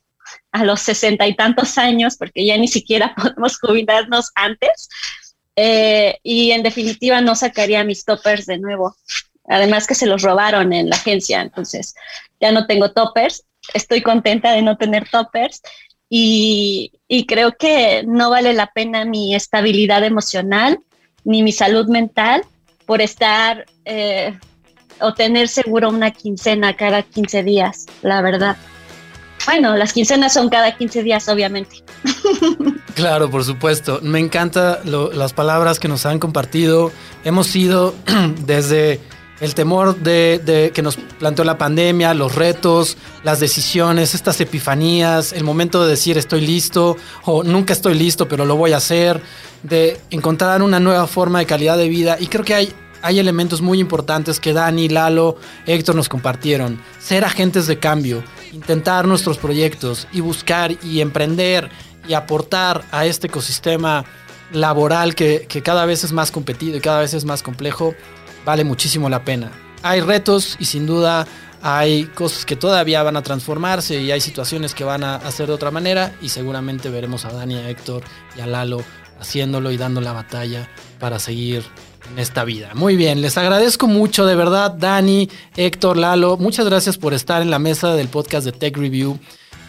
a 0.52 0.64
los 0.64 0.80
sesenta 0.80 1.26
y 1.26 1.34
tantos 1.36 1.78
años, 1.78 2.16
porque 2.16 2.44
ya 2.44 2.56
ni 2.56 2.68
siquiera 2.68 3.14
podemos 3.16 3.58
jubilarnos 3.58 4.30
antes. 4.34 4.88
Eh, 5.60 6.18
y 6.22 6.52
en 6.52 6.62
definitiva 6.62 7.20
no 7.20 7.34
sacaría 7.34 7.82
mis 7.82 8.04
toppers 8.04 8.46
de 8.46 8.58
nuevo. 8.58 8.94
Además 9.48 9.86
que 9.86 9.94
se 9.94 10.06
los 10.06 10.22
robaron 10.22 10.72
en 10.72 10.90
la 10.90 10.96
agencia, 10.96 11.40
entonces 11.40 11.94
ya 12.40 12.52
no 12.52 12.66
tengo 12.66 12.92
toppers. 12.92 13.44
Estoy 13.74 14.02
contenta 14.02 14.52
de 14.52 14.62
no 14.62 14.76
tener 14.76 15.08
toppers 15.10 15.62
y, 16.10 16.92
creo 17.26 17.52
que 17.58 18.02
no 18.06 18.30
vale 18.30 18.52
la 18.54 18.68
pena 18.72 19.04
mi 19.04 19.34
estabilidad 19.34 20.04
emocional 20.04 20.78
ni 21.24 21.42
mi 21.42 21.52
salud 21.52 21.86
mental 21.88 22.42
por 22.86 23.02
estar 23.02 23.66
eh, 23.84 24.38
o 25.00 25.12
tener 25.12 25.48
seguro 25.48 25.90
una 25.90 26.10
quincena 26.10 26.74
cada 26.76 27.02
15 27.02 27.42
días, 27.42 27.86
la 28.02 28.22
verdad. 28.22 28.56
Bueno, 29.46 29.76
las 29.76 29.92
quincenas 29.92 30.32
son 30.32 30.48
cada 30.48 30.76
15 30.76 31.02
días, 31.02 31.28
obviamente. 31.28 31.76
Claro, 32.94 33.30
por 33.30 33.44
supuesto. 33.44 34.00
Me 34.02 34.18
encanta 34.18 34.80
lo- 34.84 35.12
las 35.12 35.32
palabras 35.32 35.78
que 35.78 35.86
nos 35.86 36.04
han 36.04 36.18
compartido. 36.18 36.90
Hemos 37.24 37.46
sido 37.46 37.94
desde 38.44 38.98
el 39.40 39.54
temor 39.54 39.96
de, 39.96 40.72
que 40.74 40.82
nos 40.82 40.96
planteó 40.96 41.44
la 41.44 41.58
pandemia, 41.58 42.12
los 42.14 42.34
retos, 42.34 42.96
las 43.22 43.40
decisiones, 43.40 44.14
estas 44.14 44.40
epifanías, 44.40 45.32
el 45.32 45.44
momento 45.44 45.84
de 45.84 45.90
decir 45.90 46.18
estoy 46.18 46.40
listo 46.40 46.96
o 47.24 47.44
nunca 47.44 47.72
estoy 47.72 47.94
listo, 47.94 48.28
pero 48.28 48.44
lo 48.44 48.56
voy 48.56 48.72
a 48.72 48.78
hacer, 48.78 49.20
de 49.62 50.00
encontrar 50.10 50.62
una 50.62 50.80
nueva 50.80 51.06
forma 51.06 51.38
de 51.38 51.46
calidad 51.46 51.78
de 51.78 51.88
vida. 51.88 52.16
Y 52.18 52.26
creo 52.26 52.44
que 52.44 52.54
hay, 52.54 52.72
hay 53.02 53.18
elementos 53.18 53.60
muy 53.60 53.78
importantes 53.78 54.40
que 54.40 54.52
Dani, 54.52 54.88
Lalo, 54.88 55.36
Héctor 55.66 55.94
nos 55.94 56.08
compartieron. 56.08 56.80
Ser 56.98 57.24
agentes 57.24 57.66
de 57.66 57.78
cambio, 57.78 58.24
intentar 58.52 59.06
nuestros 59.06 59.38
proyectos 59.38 60.08
y 60.12 60.20
buscar 60.20 60.72
y 60.82 61.00
emprender 61.00 61.70
y 62.08 62.14
aportar 62.14 62.84
a 62.90 63.06
este 63.06 63.28
ecosistema 63.28 64.04
laboral 64.52 65.14
que, 65.14 65.46
que 65.48 65.62
cada 65.62 65.84
vez 65.84 66.04
es 66.04 66.12
más 66.12 66.30
competido 66.30 66.78
y 66.78 66.80
cada 66.80 67.00
vez 67.00 67.12
es 67.12 67.26
más 67.26 67.42
complejo, 67.42 67.94
vale 68.48 68.64
muchísimo 68.64 69.10
la 69.10 69.26
pena. 69.26 69.52
Hay 69.82 70.00
retos 70.00 70.56
y 70.58 70.64
sin 70.64 70.86
duda 70.86 71.26
hay 71.60 72.04
cosas 72.04 72.46
que 72.46 72.56
todavía 72.56 73.02
van 73.02 73.18
a 73.18 73.22
transformarse 73.22 74.00
y 74.00 74.10
hay 74.10 74.22
situaciones 74.22 74.74
que 74.74 74.84
van 74.84 75.04
a 75.04 75.16
hacer 75.16 75.48
de 75.48 75.52
otra 75.52 75.70
manera 75.70 76.16
y 76.22 76.30
seguramente 76.30 76.88
veremos 76.88 77.26
a 77.26 77.30
Dani, 77.30 77.56
a 77.56 77.68
Héctor 77.68 78.04
y 78.38 78.40
a 78.40 78.46
Lalo 78.46 78.82
haciéndolo 79.20 79.70
y 79.70 79.76
dando 79.76 80.00
la 80.00 80.14
batalla 80.14 80.66
para 80.98 81.18
seguir 81.18 81.62
en 82.10 82.18
esta 82.18 82.44
vida. 82.44 82.70
Muy 82.72 82.96
bien, 82.96 83.20
les 83.20 83.36
agradezco 83.36 83.86
mucho 83.86 84.24
de 84.24 84.34
verdad, 84.34 84.70
Dani, 84.70 85.28
Héctor, 85.54 85.98
Lalo, 85.98 86.38
muchas 86.38 86.64
gracias 86.64 86.96
por 86.96 87.12
estar 87.12 87.42
en 87.42 87.50
la 87.50 87.58
mesa 87.58 87.92
del 87.96 88.08
podcast 88.08 88.46
de 88.46 88.52
Tech 88.52 88.74
Review. 88.78 89.18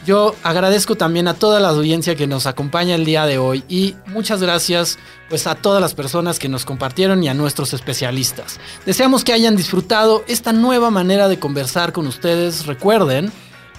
Yo 0.06 0.36
agradezco 0.44 0.96
también 0.96 1.28
a 1.28 1.34
toda 1.34 1.60
la 1.60 1.70
audiencia 1.70 2.16
que 2.16 2.26
nos 2.26 2.46
acompaña 2.46 2.96
el 2.96 3.06
día 3.06 3.26
de 3.26 3.38
hoy 3.38 3.64
y 3.68 3.96
muchas 4.08 4.42
gracias 4.42 4.98
pues 5.28 5.46
a 5.46 5.56
todas 5.56 5.82
las 5.82 5.94
personas 5.94 6.40
que 6.40 6.50
nos 6.50 6.66
compartieron 6.66 7.24
y 7.24 7.30
a 7.30 7.34
nuestros 7.34 7.74
especialistas. 7.74 8.60
Deseamos 8.86 9.24
que 9.24 9.34
hayan 9.34 9.56
disfrutado 9.56 10.24
esta 10.28 10.54
nueva 10.54 10.90
manera 10.90 11.28
de 11.28 11.38
conversar 11.38 11.92
con 11.92 12.08
ustedes. 12.08 12.66
Recuerden 12.66 13.32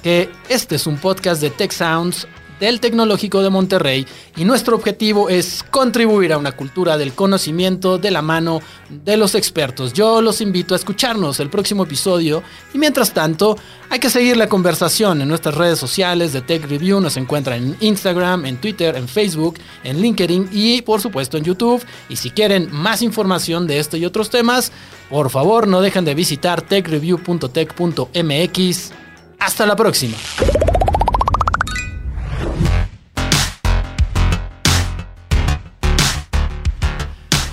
que 0.03 0.31
este 0.49 0.77
es 0.77 0.87
un 0.87 0.99
podcast 0.99 1.41
de 1.41 1.51
Tech 1.51 1.73
Sounds 1.73 2.27
del 2.61 2.79
Tecnológico 2.79 3.43
de 3.43 3.51
Monterrey 3.51 4.07
y 4.37 4.45
nuestro 4.45 4.77
objetivo 4.77 5.29
es 5.29 5.65
contribuir 5.71 6.33
a 6.33 6.39
una 6.39 6.53
cultura 6.53 6.97
del 6.97 7.15
conocimiento 7.15 7.99
de 7.99 8.11
la 8.11 8.23
mano 8.23 8.61
de 8.89 9.17
los 9.17 9.35
expertos. 9.35 9.93
Yo 9.93 10.23
los 10.23 10.41
invito 10.41 10.75
a 10.75 10.77
escucharnos 10.77 11.41
el 11.41 11.51
próximo 11.51 11.85
episodio 11.85 12.43
y 12.73 12.79
mientras 12.79 13.13
tanto 13.13 13.59
hay 13.89 13.99
que 13.99 14.11
seguir 14.11 14.37
la 14.37 14.49
conversación 14.49 15.23
en 15.23 15.29
nuestras 15.29 15.57
redes 15.57 15.79
sociales 15.79 16.33
de 16.33 16.43
Tech 16.43 16.69
Review. 16.69 17.01
Nos 17.01 17.17
encuentran 17.17 17.63
en 17.63 17.77
Instagram, 17.81 18.47
en 18.47 18.59
Twitter, 18.59 18.95
en 18.95 19.09
Facebook, 19.09 19.59
en 19.83 20.01
LinkedIn 20.01 20.51
y 20.53 20.83
por 20.83 21.01
supuesto 21.01 21.39
en 21.39 21.45
YouTube. 21.45 21.85
Y 22.09 22.17
si 22.17 22.31
quieren 22.31 22.69
más 22.71 23.03
información 23.03 23.67
de 23.67 23.79
este 23.79 23.99
y 23.99 24.05
otros 24.05 24.31
temas, 24.31 24.71
por 25.09 25.31
favor 25.31 25.67
no 25.67 25.81
dejen 25.81 26.05
de 26.05 26.15
visitar 26.15 26.63
techreview.tech.mx. 26.63 28.93
Hasta 29.39 29.67
la 29.67 29.75
próxima. 29.75 30.17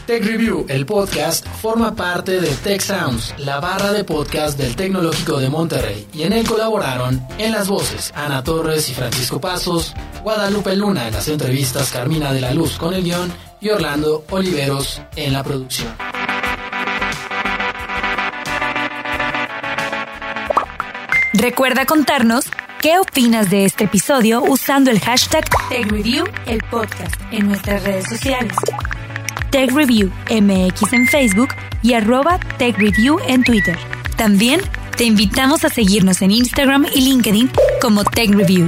Tech 0.08 0.24
Review, 0.24 0.66
el 0.70 0.86
podcast, 0.86 1.46
forma 1.46 1.94
parte 1.94 2.40
de 2.40 2.48
Tech 2.48 2.80
Sounds, 2.80 3.36
la 3.40 3.60
barra 3.60 3.92
de 3.92 4.06
podcast 4.06 4.58
del 4.58 4.74
Tecnológico 4.74 5.38
de 5.38 5.50
Monterrey, 5.50 6.08
y 6.14 6.24
en 6.24 6.32
él 6.32 6.48
colaboraron 6.48 7.22
en 7.38 7.52
las 7.52 7.68
voces 7.68 8.14
Ana 8.16 8.42
Torres 8.42 8.90
y 8.90 8.94
Francisco 8.94 9.42
Pasos, 9.42 9.94
Guadalupe 10.24 10.78
Luna 10.78 11.10
en 11.10 11.14
las 11.14 11.28
entrevistas, 11.28 11.92
Carmina 11.92 12.32
de 12.32 12.40
la 12.40 12.54
Luz 12.54 12.78
con 12.78 12.94
el 12.94 13.04
guion 13.04 13.34
y 13.60 13.68
Orlando 13.68 14.24
Oliveros 14.30 15.02
en 15.18 15.34
la 15.34 15.44
producción. 15.44 15.94
Recuerda 21.34 21.86
contarnos 21.86 22.46
qué 22.82 22.98
opinas 22.98 23.50
de 23.50 23.66
este 23.66 23.84
episodio 23.84 24.42
usando 24.42 24.90
el 24.90 25.02
hashtag 25.02 25.44
TechReview, 25.68 26.26
el 26.46 26.64
podcast, 26.72 27.14
en 27.32 27.50
nuestras 27.50 27.84
redes 27.84 28.06
sociales. 28.08 28.56
Tech 29.50 29.72
Review 29.72 30.12
MX 30.30 30.94
en 30.94 31.08
Facebook 31.08 31.50
y 31.82 31.94
arroba 31.94 32.40
Tech 32.58 32.78
Review 32.78 33.20
en 33.28 33.44
Twitter. 33.44 33.78
También 34.18 34.62
te 34.96 35.06
invitamos 35.06 35.64
a 35.64 35.70
seguirnos 35.70 36.22
en 36.22 36.32
Instagram 36.32 36.86
y 36.94 37.02
LinkedIn 37.02 37.50
como 37.82 38.04
Tech 38.04 38.32
Review. 38.32 38.68